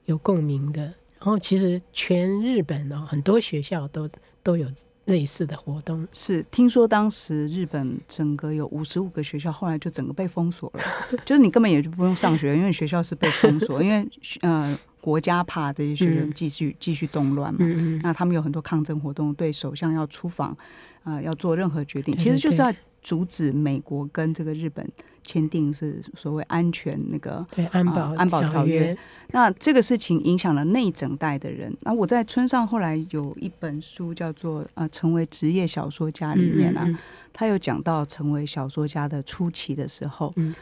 [0.06, 0.84] 有共鸣的。
[0.84, 4.08] 然后其实全日本哦，很多学校都
[4.50, 4.68] 都有
[5.06, 6.08] 类似的活动。
[6.12, 10.84] 是听说当时日本整个有五十五个学校，后来就整个被封锁了，
[11.24, 14.08] 就是你根本也就不用上学，因为学校是被封锁， 因为
[14.42, 17.60] 呃国家怕这些学生嗯继续继续动乱嘛。
[18.02, 20.58] 那他们有很多抗争活动，对首相要出访，
[21.04, 24.88] 啊，要做任何决定，其实就是要阻止美国跟这个日本
[25.30, 31.72] 签订是所谓安全那个对安保、啊安保条约，那这个事情影响了那一整代的人。
[31.82, 36.98] 那我在村上后来有一本书叫做《呃成为职业小说家》里面啊，嗯嗯
[37.32, 40.56] 他有讲到成为小说家的初期的时候，嗯。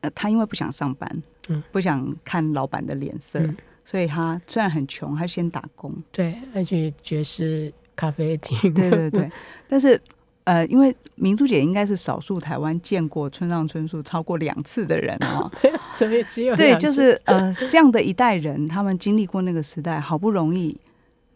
[0.00, 1.08] 呃，他因为不想上班，
[1.48, 1.62] 嗯。
[1.70, 3.56] 不想看老板的脸色，嗯。
[3.84, 9.30] 所以他虽然很穷，他先打工，对，而且爵士咖啡厅，对对对，
[9.70, 10.00] 但是。
[10.46, 15.50] 呃，因为明珠姐应该是少数台湾见过村上春树超过两次的人哦，
[15.92, 20.76] 所以只有对，就是呃，这样的一代人，他们经历过那个时代，好不容易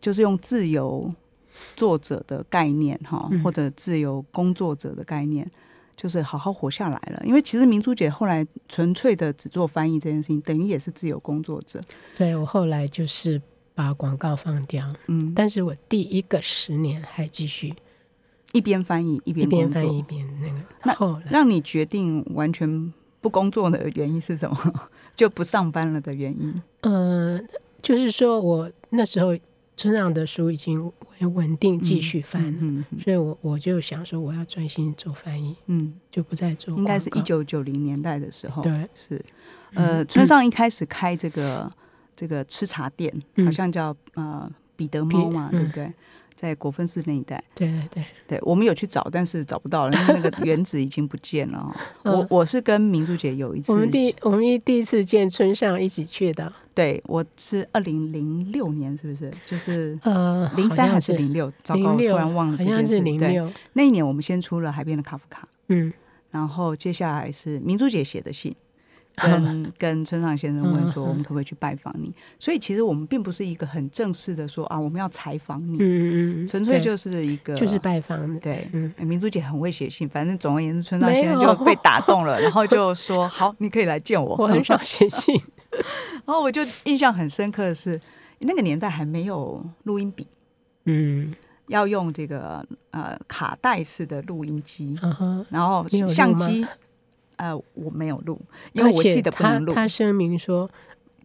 [0.01, 1.13] 就是用自由
[1.75, 5.45] 作者的概念哈，嗯或者自由工作者的概念，
[5.97, 7.21] 就是好好活下来了。
[7.25, 11.81] 因为其实明珠姐后来纯粹的只做翻译这件事情，等于也是自由工作者。
[12.15, 13.43] 对我后来就是
[13.75, 17.75] 把广告放掉，嗯，但是我第一个十年还继续
[18.53, 19.69] 一边翻译一一边工作。
[19.69, 21.31] 边翻译一边那个，那后来。
[21.31, 24.57] 让你决定完全不工作的原因是什么？
[25.15, 26.63] 就不上班了的原因？
[26.81, 27.41] 呃，
[27.83, 29.37] 就是说我那时候
[29.77, 30.83] 村上的书已经
[31.21, 38.63] 稳稳定继续翻了，嗯嗯所以我我就想说我要专心做翻译，嗯，就不再做应该是一九九零年代的时候。
[38.63, 38.89] 对。
[38.95, 39.23] 是，
[39.75, 41.71] 呃，村上一开始开这个
[42.17, 43.45] 这个吃茶店，嗯。
[43.45, 45.93] 好像叫呃彼得猫嘛，彼对不对？
[46.41, 51.77] 在国分寺那一带，对对对，对我们有去找，但是找不到了，因为那个 原址已经不见了哦。
[52.05, 59.31] 嗯我我是跟明珠姐有一次，我们第我们一第一次见村上一起去的，对我是二零零六年，是不是？
[59.45, 61.53] 就是呃，零三还是零六？
[61.63, 62.93] 糟糕，我，突然忘了这件事。
[62.95, 65.93] 是零对，六，那一年我们先出了《海边的卡夫卡》，嗯，
[66.31, 68.57] 然后接下来是明珠姐写的信，
[69.23, 72.13] 跟跟村上先生问说，我们可不可以去拜访你？
[72.39, 75.79] 所以其实我们并不是一个很正式的说啊，我们要采访你，
[76.47, 78.67] 纯粹就是一个就是拜访的，对。
[78.73, 84.37] 嗯，明珠姐很会写信，反正总而言之，村上先生就被打动了，然后就说：“好，你可以来见我。
[84.41, 85.35] ”我很少 写信，
[86.25, 87.99] 然后我就印象很深刻的是，
[88.41, 90.27] 那个年代还没有录音笔，
[90.85, 91.35] 嗯，
[91.67, 94.99] 要用这个呃卡带式的录音机。
[95.51, 96.67] 然后相机，
[97.41, 98.39] 呃，我没有录，
[98.73, 99.73] 因为我记得不能录。
[99.73, 100.71] 他声明说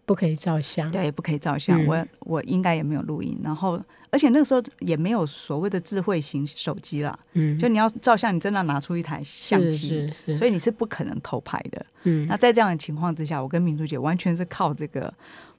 [0.05, 1.81] 不可以照相，对，不可以照相。
[1.81, 3.77] 嗯我我应该也没有录音，然后
[4.11, 11.85] 而且那个时候也没有所谓的智慧型手机啦，嗯，就你要照相，你真的要拿出一台相机，所以你是不可能偷拍的。
[12.03, 15.11] 嗯那在这样的情况之下，我跟明珠姐完全是靠这个。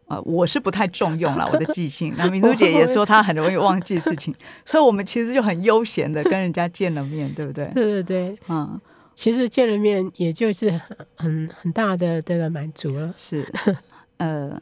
[0.08, 4.32] 呃，我是不太重用了我的记性， 那明珠姐也说她很容易忘记事情，
[4.64, 7.64] 所以我们其实就很悠闲的跟人家见了面，对不对？
[7.74, 8.80] 对对对，嗯，
[9.16, 13.50] 其实见了面也就是很很很大的这个满足了，是，
[14.18, 14.57] 呃，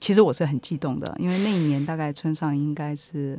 [0.00, 3.38] 其实我是很激动的，因为那一年大概村上应该是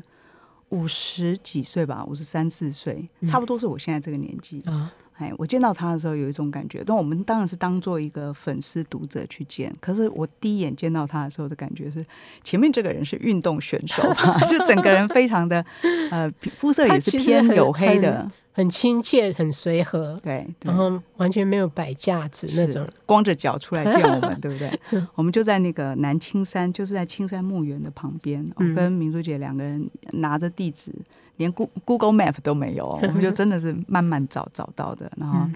[0.70, 4.62] 五十几岁吧，五十三四岁，嗯差不多是我现在这个年纪。
[4.66, 9.74] 啊，哎，我见到他的时候有一种感觉，但我们当然是当做一个粉丝读者去见。
[9.80, 12.06] 可是我第一眼见到他的时候的感觉是，
[12.44, 15.64] 前面这个人是运动选手吧， 就整个人非常的
[16.12, 22.88] 呃，皮肤色也是偏黝黑的，很亲切，很随和，对，对然后完全没有摆架子那是种。
[23.06, 24.72] 光着脚出来见我们， 对不对？
[25.14, 28.44] 我们就在那个南青山，就是在青山墓园的旁边。
[28.56, 30.92] 我嗯跟明珠姐两个人拿着地址，
[31.36, 35.12] 连 Goo- Google Map 都没有，我们就真的是慢慢找找到的。
[35.18, 35.54] 然后嗯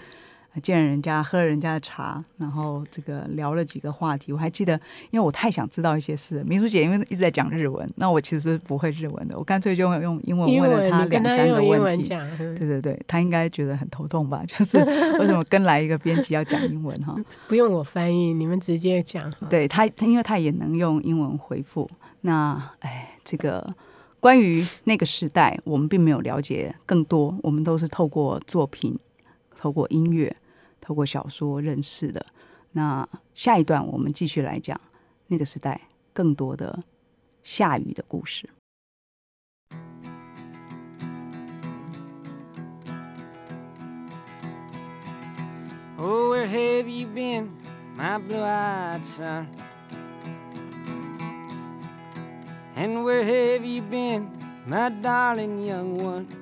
[0.60, 4.34] 见了人家，喝了人家的茶，然后这个聊了几个话题。
[4.34, 4.74] 我还记得，
[5.10, 12.10] 因为我太想知道一些事，明珠姐因为一直在讲日文，那我其实不会日文的，我干脆就用英文英问了文，你跟他两三个问题。
[12.38, 14.43] 对对对，他应该觉得很头痛吧？
[14.45, 14.78] 就是
[15.20, 17.16] 为什么跟来一个编辑要讲英文哈？
[17.47, 19.32] 不用我翻译，你们直接讲。
[19.49, 21.88] 对他，他因为他也能用英文回复。
[22.22, 23.68] 那哎，这个
[24.20, 28.95] 关于那个时代，我们并没有了解更多，我们都是透过作品、
[29.62, 30.36] 透过音乐、
[30.80, 32.26] 透过小说认识的。
[32.72, 34.80] 那下一段我们继续来讲
[35.28, 35.82] 那个时代
[36.14, 36.80] 更多的
[37.43, 38.49] 下雨的故事。
[45.99, 47.51] Oh, where have you been,
[47.95, 49.45] my blue eyed son?
[52.76, 54.28] And where have you been,
[54.66, 56.41] my darling young one?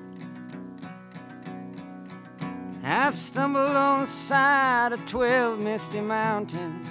[2.91, 6.87] I've stumbled on the side of twelve misty mountains.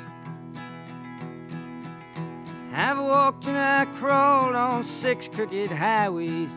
[2.73, 6.51] I've walked and I crawled on six crooked highways.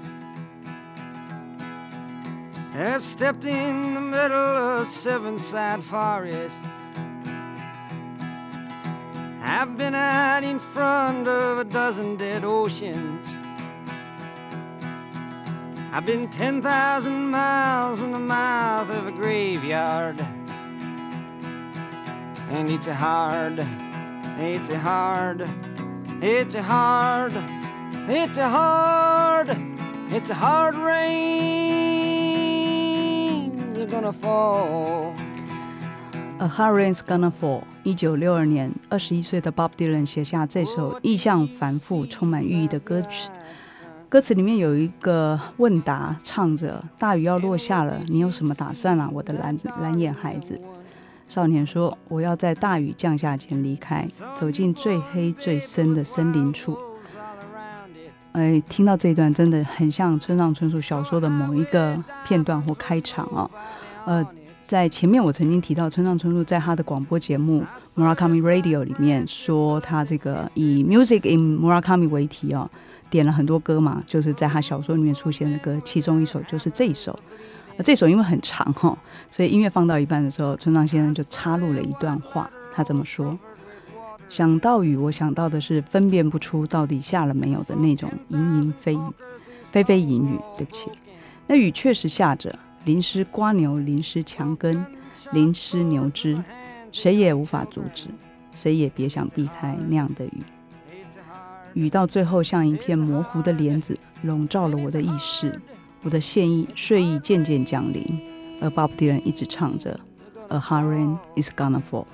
[2.76, 6.62] I've stepped in the middle of seven side forests.
[9.42, 13.21] I've been out in front of a dozen dead oceans.
[15.93, 20.25] I've been 10,000 miles in the mouth of a graveyard.
[22.53, 23.65] And it's a hard,
[24.39, 25.47] it's a hard,
[26.21, 27.33] it's a hard,
[28.09, 29.49] it's a hard,
[30.11, 31.97] it's a hard rain.
[33.75, 35.13] They're gonna fall.
[36.39, 37.63] A Hurricane's Gonna Fall。
[37.83, 43.31] 一九六二年，二十一岁的 Bob Dylan 写下这首意象繁复、充满寓意的歌曲。
[44.12, 50.60] 歌词里面有一个问答，唱着：“大雨要落下了，你有什么打算啊，我的蓝蓝眼孩子？”
[51.30, 54.06] 少年说：“我要在大雨降下前离开，
[54.36, 56.78] 走进最黑最深的森林处。”
[58.34, 61.96] 哎，听到这一段真的很像村上春树小说的某一个
[62.28, 63.50] 片段或开场啊。
[64.04, 64.28] 呃，
[64.68, 67.64] 在前面我曾经提到，村上春树在他的广播节目
[67.96, 72.70] Murakami Radio 里面说，他这个以 Music in Murakami 为题哦，
[73.12, 77.16] 点了很多歌嘛，就是在他小说里面出现的歌，其中一首就是这一首。
[77.78, 78.98] 呃这首因为很长哈、
[79.30, 83.38] 所以音乐放到一半的时候，村上先生就插入了一段话，他这么说
[84.28, 89.00] ：“想到雨，我想到的是分辨不出到底下了没有的那种盈盈飞雨，
[89.72, 90.38] 霏霏银雨。
[90.58, 90.90] 对不起，
[91.48, 92.54] 那雨确实下着，
[92.84, 94.86] 淋湿瓜牛，淋湿墙根，
[95.32, 96.38] 淋湿牛枝，
[96.92, 98.08] 谁也无法阻止，
[98.54, 100.44] 谁也别想避开那样的雨。
[101.74, 105.60] 雨到最后像一片模糊的帘子，笼罩了我的意识，
[106.04, 108.04] 我的现意睡意渐渐降临，
[108.62, 110.00] 而 Bob Dylan 一直唱着
[110.50, 112.06] "A hurricane is gonna fall"。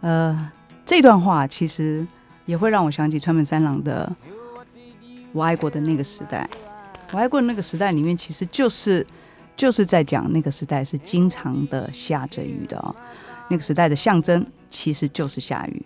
[0.00, 0.50] 呃，
[0.84, 2.06] 这段话其实
[2.46, 4.10] 也会让我想起川本三郎的
[5.32, 6.48] 《我爱过的那个时代》。
[7.12, 9.06] 我爱过的那个时代里面，其实就是
[9.56, 12.94] 就是在讲那个时代是经常的下着雨的哦。
[13.48, 15.82] 那个时代的象征其实就是下雨。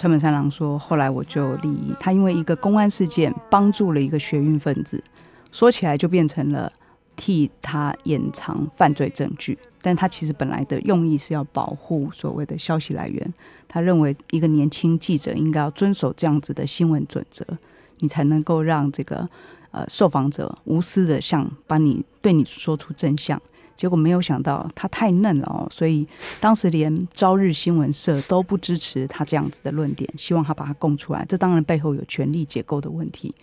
[0.00, 5.04] 川本三郎说：“后来我就利益他，因为一个公安事件帮助了一个学运分子，
[5.52, 6.72] 说起来就变成了
[7.16, 13.34] 替他掩藏犯罪证据，但他其实本来的用意是要保护所谓的消息来源。
[13.68, 17.44] 他认为一个年轻记者应该要遵守这样子的新闻准则，
[17.98, 19.28] 你才能够让这个
[19.70, 23.38] 呃受访者无私的向把你对你说出真相。”
[23.80, 26.06] 结果没有想到他太嫩了哦，所以
[26.38, 31.24] 当时连朝日新闻社都不支持他这样子的论点，希望他把他供出来。
[31.26, 33.34] 这当然背后有权力结构的问题，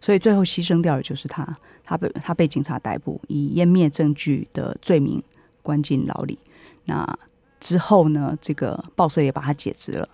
[0.00, 1.44] 所以最后牺牲掉的就是他。
[1.82, 5.20] 他被他被警察逮捕，以湮灭证据的罪名
[5.60, 6.38] 关进牢里。
[6.84, 7.18] 那
[7.58, 10.06] 之后呢，这个报社也把他解职了。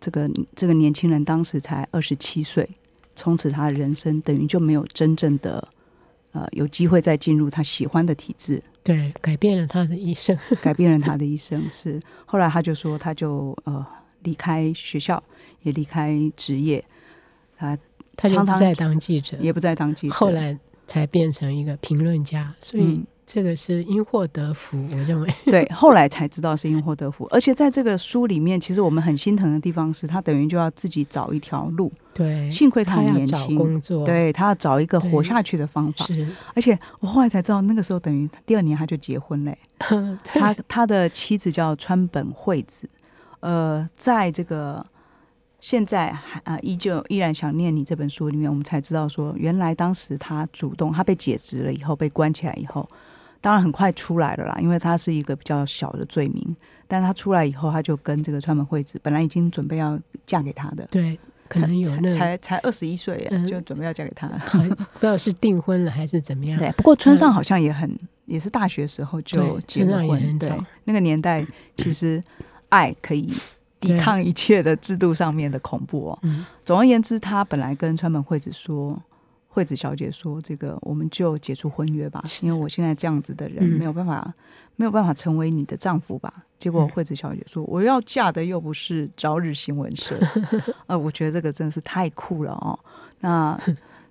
[0.00, 2.66] 这个这个年轻人当时才二十七岁，
[3.14, 5.62] 从此他的人生等于就没有真正的
[6.32, 8.62] 呃有机会再进入他喜欢的体制。
[8.82, 10.36] 对，改变了他的一生。
[10.60, 11.62] 改变了他的一生。
[11.72, 13.86] 是后来他就说，他就呃
[14.22, 15.22] 离开学校，
[15.62, 16.84] 也离开职业，
[17.56, 17.78] 他
[18.16, 20.14] 他就常常不再当记者，也不再当记者。
[20.14, 22.54] 后来才变成一个评论家。
[22.58, 25.34] 所以嗯这个是因祸得福，我认为。
[25.44, 31.90] 对，后来才知道是因祸得福，而且在这个书里面，其实我们很心疼的地方是，他等于就要自己找一条路。
[32.12, 36.04] 对，幸亏他很年轻，工作，，对他要找一个活下去的方法。
[36.06, 39.56] 是，而且我后来才知道，那个时候等于第二年他就结婚嘞。
[40.24, 42.88] 他他的妻子叫川本惠子，
[43.40, 44.84] 呃，在这个
[45.58, 52.86] 现在还啊依旧依然想念你这本书里面，我们才知道说，原来当时他主动，他被解职了以后，被关起来以后，
[53.42, 56.56] 当然很快出来了啦，因为他是一个比较小的罪名。
[56.88, 61.18] 但他出来以后，他就跟这个川本惠子本来已经准备要嫁给他的，对，
[61.48, 64.28] 可能有那才才才二十一岁就准备要嫁给他。
[64.28, 66.58] 不知道是订婚了还是怎么样。
[66.58, 67.90] 对，不过村上好像也很，
[68.26, 70.38] 也是大学时候就对结了婚。
[70.38, 70.52] 对
[70.84, 71.42] 那个年代
[71.76, 72.22] 其实
[72.68, 73.32] 爱可以
[73.80, 76.18] 抵抗一切的制度上面的恐怖哦。
[76.24, 78.94] 嗯，总而言之，他本来跟川本惠子说，
[79.54, 83.76] 惠子小姐说，这个我们就解除婚约吧，因为我现在这样子的人嗯。
[83.78, 84.32] 没有办法，
[84.76, 86.32] 没有办法成为你的丈夫吧。
[86.58, 86.88] 结果嗯。
[86.88, 90.18] 惠子小姐说，我要嫁的又不是朝日新闻社，
[90.88, 92.78] 呃，我觉得这个真的是太酷了哦。
[93.20, 93.60] 那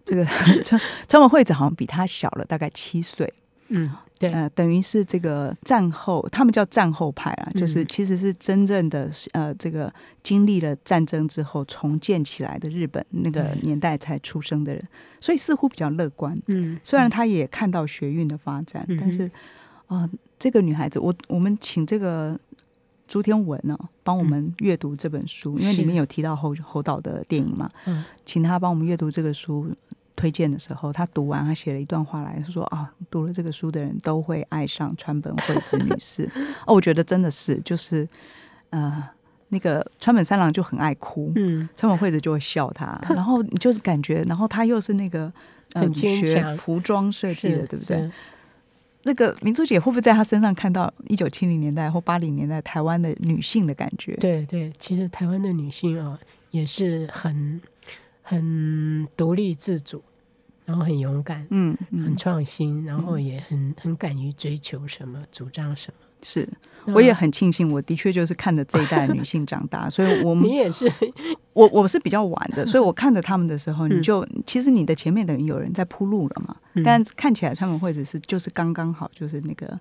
[0.06, 0.24] 这个
[0.64, 3.34] 川川本惠子好像比她小了大概七岁，
[3.70, 3.90] 嗯，
[4.22, 7.86] 对，呃，等于是这个战后，他们叫战后派啊，就是嗯。
[7.90, 9.92] 其实是真正的呃，这个
[10.22, 14.84] 经历了战争之后重建起来的日本那个年代才出生的人，
[15.20, 16.38] 所以似乎比较乐观。
[16.48, 19.24] 嗯，虽然他也看到学运的发展，嗯但是
[19.88, 22.40] 啊、呃这个女孩子，我我们请这个
[23.08, 28.04] 朱天文呢、帮我们阅读这本书，因为里面有提到侯侯导的电影嘛，嗯。
[28.26, 29.68] 请他帮我们阅读这个书。
[30.16, 36.30] 推荐的时候，他读完，他写了一段话来，他说啊，读了这个书的人都会爱上川本惠子女士。
[36.68, 38.08] 哦，我觉得真的是，就是
[38.70, 39.04] 呃，
[39.50, 45.32] 那个川本三郎就很爱哭，嗯，川本惠子就会笑他， 然后你就是感觉，然后他又是那个
[45.74, 48.12] 呃很坚学服装设计的，对不对？
[49.04, 54.16] 那个明珠姐会不会在她身上看到一九七零年代或八零年代台湾的女性的感觉？
[54.18, 56.20] 对对，其实台湾的女性啊、
[56.52, 57.60] 也是很
[58.22, 60.04] 很独立自主，
[60.66, 66.08] 然后很勇敢，嗯很嗯，创新，然后也很很敢于追求什么，主张什么。
[66.24, 66.48] 是，
[66.94, 70.88] 我也很庆幸，我的确就是看着这一代女性长大， 所以我们你也是，
[71.54, 74.04] 我我是比较晚的， 所以我看着他们的时候，你嗯。
[74.04, 76.84] 就其实你的前面等于有人在铺路了嘛，嗯。
[76.84, 79.76] 但看起来他们会只是就是刚刚好，就是那个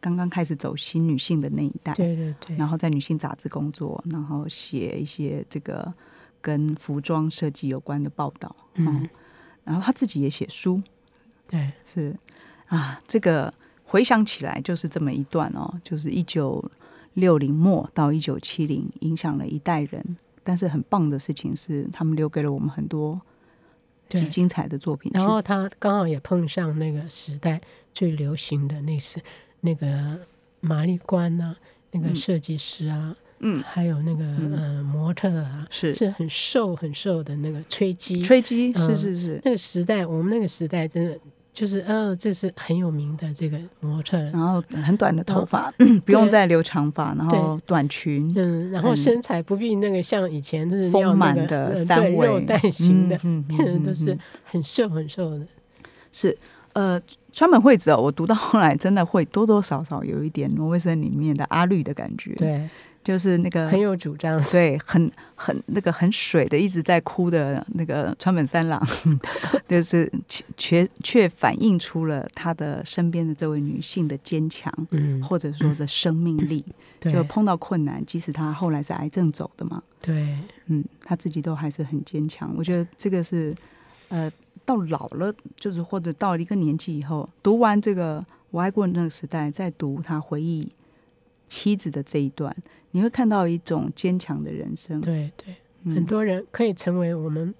[0.00, 5.92] 刚刚开始走新女性的那一代，对对对，然后在女性杂志工作，然后写一些这个
[6.40, 9.08] 跟服装设计有关的报道，嗯嗯，
[9.64, 10.80] 然后他自己也写书，
[11.48, 12.16] 对，是
[12.66, 13.52] 啊，这个
[13.84, 16.64] 回想起来就是这么一段哦，就是一九
[17.14, 20.16] 六零末到一九七零，影响了一代人。
[20.42, 23.20] 但是很棒的事情是，他们留给了我们很多
[24.08, 25.12] 对极精彩的作品。
[25.14, 27.60] 然后他刚好也碰上那个时代
[27.92, 29.20] 最流行的那是
[29.60, 30.18] 那个
[30.60, 31.54] 玛丽冠呐、
[31.90, 33.16] 那个嗯设计师啊，嗯，
[33.64, 34.24] 还有那个、
[34.56, 35.92] 呃模特啊，是。
[35.94, 38.20] 是很瘦很瘦的那个吹鸡。
[38.22, 38.86] 吹机嗯。
[38.86, 41.18] 是是是，那个时代，我们那个时代真的
[41.52, 55.46] 就是，呃，这是很有名的这个模特，然后很短的头发，嗯不用再留长发，然后短裙，嗯，然后身材不必那个像以前就是要丰满的呃三围蛋型的，嗯嗯嗯变成 都是嗯很瘦很瘦的。
[56.12, 56.36] 是
[56.74, 57.00] 呃，
[57.32, 62.68] 川本惠子哦，我读到后来真的会多多少少有一点挪威森里面的阿绿的感觉，，对，
[63.02, 64.42] 就是那个很有主张。
[64.50, 68.80] 对，很很那个很水的，一直在哭的那个川本三郎，
[69.68, 76.64] 就是却却却反映出了他的身边的这位女性的坚强，嗯，或者说的生命力。
[77.00, 80.36] 就碰到困难，即使他后来是癌症走的嘛，对，
[80.66, 82.52] 嗯，他自己都还是很坚强。
[82.54, 83.54] 我觉得这个是
[84.10, 84.30] 呃，
[84.66, 90.68] 到老了，就是或者到了一个年纪以后，读完这个我爱过的那个时代，再读他回忆
[91.50, 92.56] 妻子的这一段，
[92.92, 94.98] 你会看到一种坚强的人生。
[95.02, 97.52] 对对，嗯很多人可以成为我们，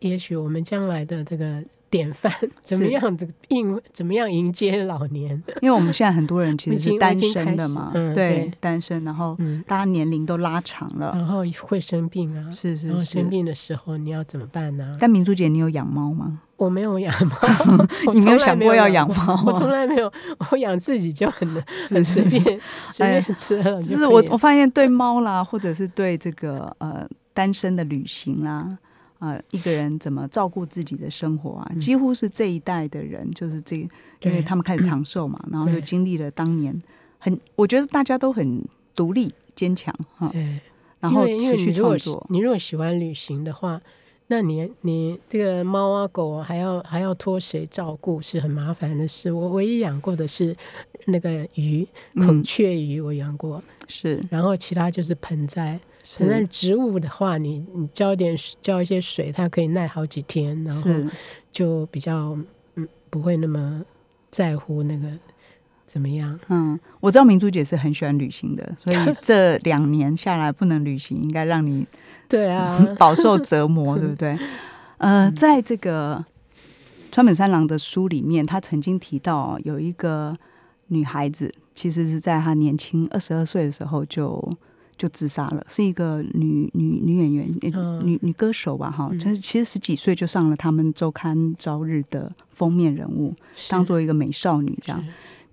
[0.00, 2.32] 也许我们将来的这个典范，
[2.62, 5.30] 怎么是样子应怎么样迎接老年？
[5.60, 13.28] 因为我们现在很多人其实 是单身的嘛，嗯对对，单身，然后嗯，大家年龄都拉长了，然后会生病啊，是是是然后生。
[13.28, 14.96] 病的时候你要怎么办呢？
[15.00, 16.40] 但明珠姐，你有养猫吗？
[16.56, 17.36] 我没有养猫，
[18.06, 19.72] 我你没有想过要养养猫我从啊？
[19.72, 20.10] 来没有，
[20.50, 21.46] 我养自己就很
[21.90, 22.42] 很随便，
[22.90, 28.66] 随哎便吃了就是我我发现对猫啦，或者是对这个呃单身的旅行啦，
[29.18, 33.76] 呃一个人怎么照顾自己的生活啊，嗯几乎是这一代的人，就是这，
[34.20, 36.78] 因为他们开始长寿嘛， 然后又对经历了当年
[37.18, 38.62] 很，我觉得大家都很
[38.94, 40.60] 独立坚强哈，对。
[40.98, 43.78] 然后持续创作，你如果喜欢旅行的话，
[44.28, 49.30] 那你你这个猫啊狗啊，还要还要托谁照顾，是很麻烦的事。
[49.30, 50.56] 我唯一养过的是
[51.04, 53.62] 那个鱼，孔雀鱼，我养过。
[53.88, 55.78] 是，然后其他就是盆栽。
[56.18, 60.90] 盆栽植物的话，你你浇点浇一些水，它可以耐好几天，然后
[61.52, 62.36] 就比较
[62.74, 63.82] 嗯不会那么
[64.30, 65.08] 在乎那个
[65.84, 66.38] 怎么样。
[66.48, 71.86] 嗯，我知道明珠姐是很喜欢旅行的，所以 这两年下来不能旅行，应该让你。
[72.28, 74.36] 对啊， 饱受折磨，对不对？
[74.98, 76.24] 呃，在这个
[77.12, 80.36] 川本三郎的书里面，他曾经提到有一个
[80.88, 84.42] 女孩子，其实是在她年轻二十二岁的时候就
[84.96, 87.48] 就自杀了，是一个女女女演员、
[88.02, 88.90] 女女歌手吧？
[88.90, 93.34] 哈，就是其实十几岁就上了他们周刊朝日的封面人物，
[93.68, 95.02] 当做一个美少女这样。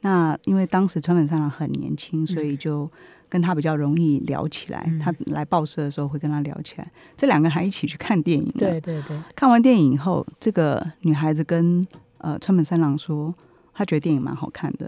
[0.02, 2.90] 那因为当时川本三郎很年轻，所以就。
[3.30, 6.88] 跟他比较容易聊起来，他来报社的时候会跟他聊起来。
[7.18, 8.48] 这两个人还一起去看电影。
[8.56, 9.20] 对对对。
[9.36, 11.84] 看完电影以后，这个女孩子跟
[12.20, 13.34] 呃川本三郎说，
[13.74, 14.88] 她觉得电影蛮好看的。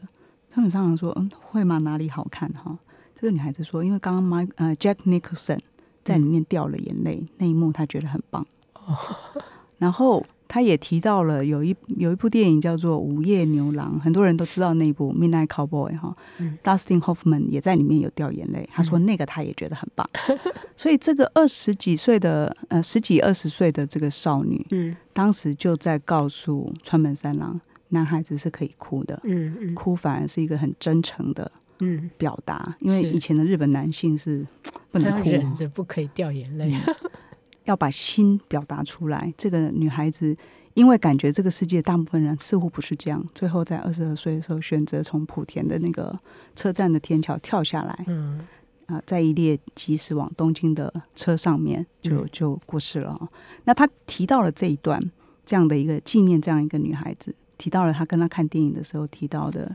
[0.53, 1.79] 川本三郎说：“嗯，会吗？
[1.79, 2.47] 哪里好看？
[2.53, 2.77] 哈。”
[3.25, 5.59] 这个女孩子说：“因为刚刚 My 呃 Jack Nicholson
[6.03, 8.45] 在里面掉了眼泪，那一幕她觉得很棒。
[9.79, 10.23] ”然后。
[10.47, 16.15] 她也提到了有一有一部电影叫做《午夜牛郎》，很多人都知道那部《Midnight Cowboy》哈
[16.63, 18.69] ，Dustin Hoffman 也在里面有掉眼泪。
[18.71, 20.07] 他说那个他也觉得很棒。
[20.77, 27.59] 所以这个二十几岁的呃十几二十岁的这个少女，嗯，当时就在告诉川本三郎，
[27.89, 34.45] 男孩子是可以哭的，嗯嗯，哭反而是一个很真诚的嗯表达，因为以前的日本男性是
[34.91, 36.73] 不能哭，忍着不可以掉眼泪。
[37.65, 39.33] 要把心表达出来。
[39.35, 40.37] 这个女孩子
[40.75, 46.15] 因为感觉这个世界大部分人似乎不是这样，最后在二十二岁的时候选择从莆田的那个
[46.55, 48.03] 车站的天桥跳下来。
[48.07, 48.45] 嗯，
[48.85, 53.29] 啊，在一列即驶往东京的车上面就就过世了。
[53.63, 55.01] 那他提到了这一段，
[55.43, 59.73] 这样的一个纪念这样一个女孩子，提到了他跟他看电影的时候提到的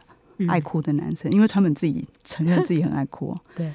[0.48, 3.34] 爱哭的男生，因为他们自己承认自己很爱哭。
[3.56, 3.72] 对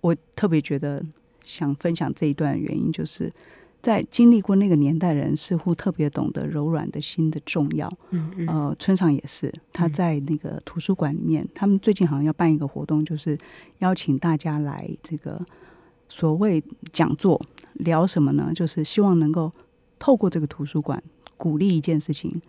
[0.00, 1.02] 我特别觉得。
[1.48, 3.32] 想分享这一段的原因，就是
[3.80, 7.90] 在经历过那个年代，人似乎特别懂得柔软的心的重要。
[8.10, 8.46] 嗯嗯。
[8.46, 13.38] 呃，村上也是，他在那个图书馆里面，他们最近好像要办一个活动，就是
[13.78, 15.42] 邀请大家来这个
[16.06, 17.40] 所谓讲座，
[17.72, 18.52] 聊什么呢？
[18.54, 19.50] 就是希望能够
[19.98, 21.02] 透过这个图书馆，
[21.38, 22.42] 鼓励一件事情，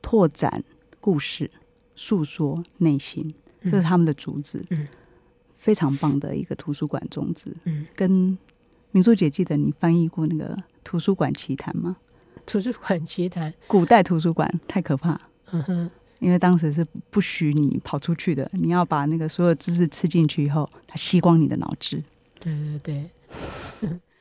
[0.00, 0.64] 拓展
[0.98, 1.50] 故事，
[1.96, 4.62] 诉说内心，这是他们的主旨。
[4.70, 4.86] 嗯。
[5.56, 7.50] 非常棒的一个图书馆宗旨。
[7.64, 8.36] 嗯，跟
[8.90, 11.96] 明珠姐记得你翻译过那个《图书馆奇谈》吗？
[12.44, 15.18] 图书馆奇谈，古代图书馆太可怕。
[15.52, 22.04] 嗯哼，因为当时是不许你跑出去的，你要把那个所有知识吃进去以后，它吸光你的脑汁。
[22.38, 23.08] 对对
[23.80, 23.90] 对。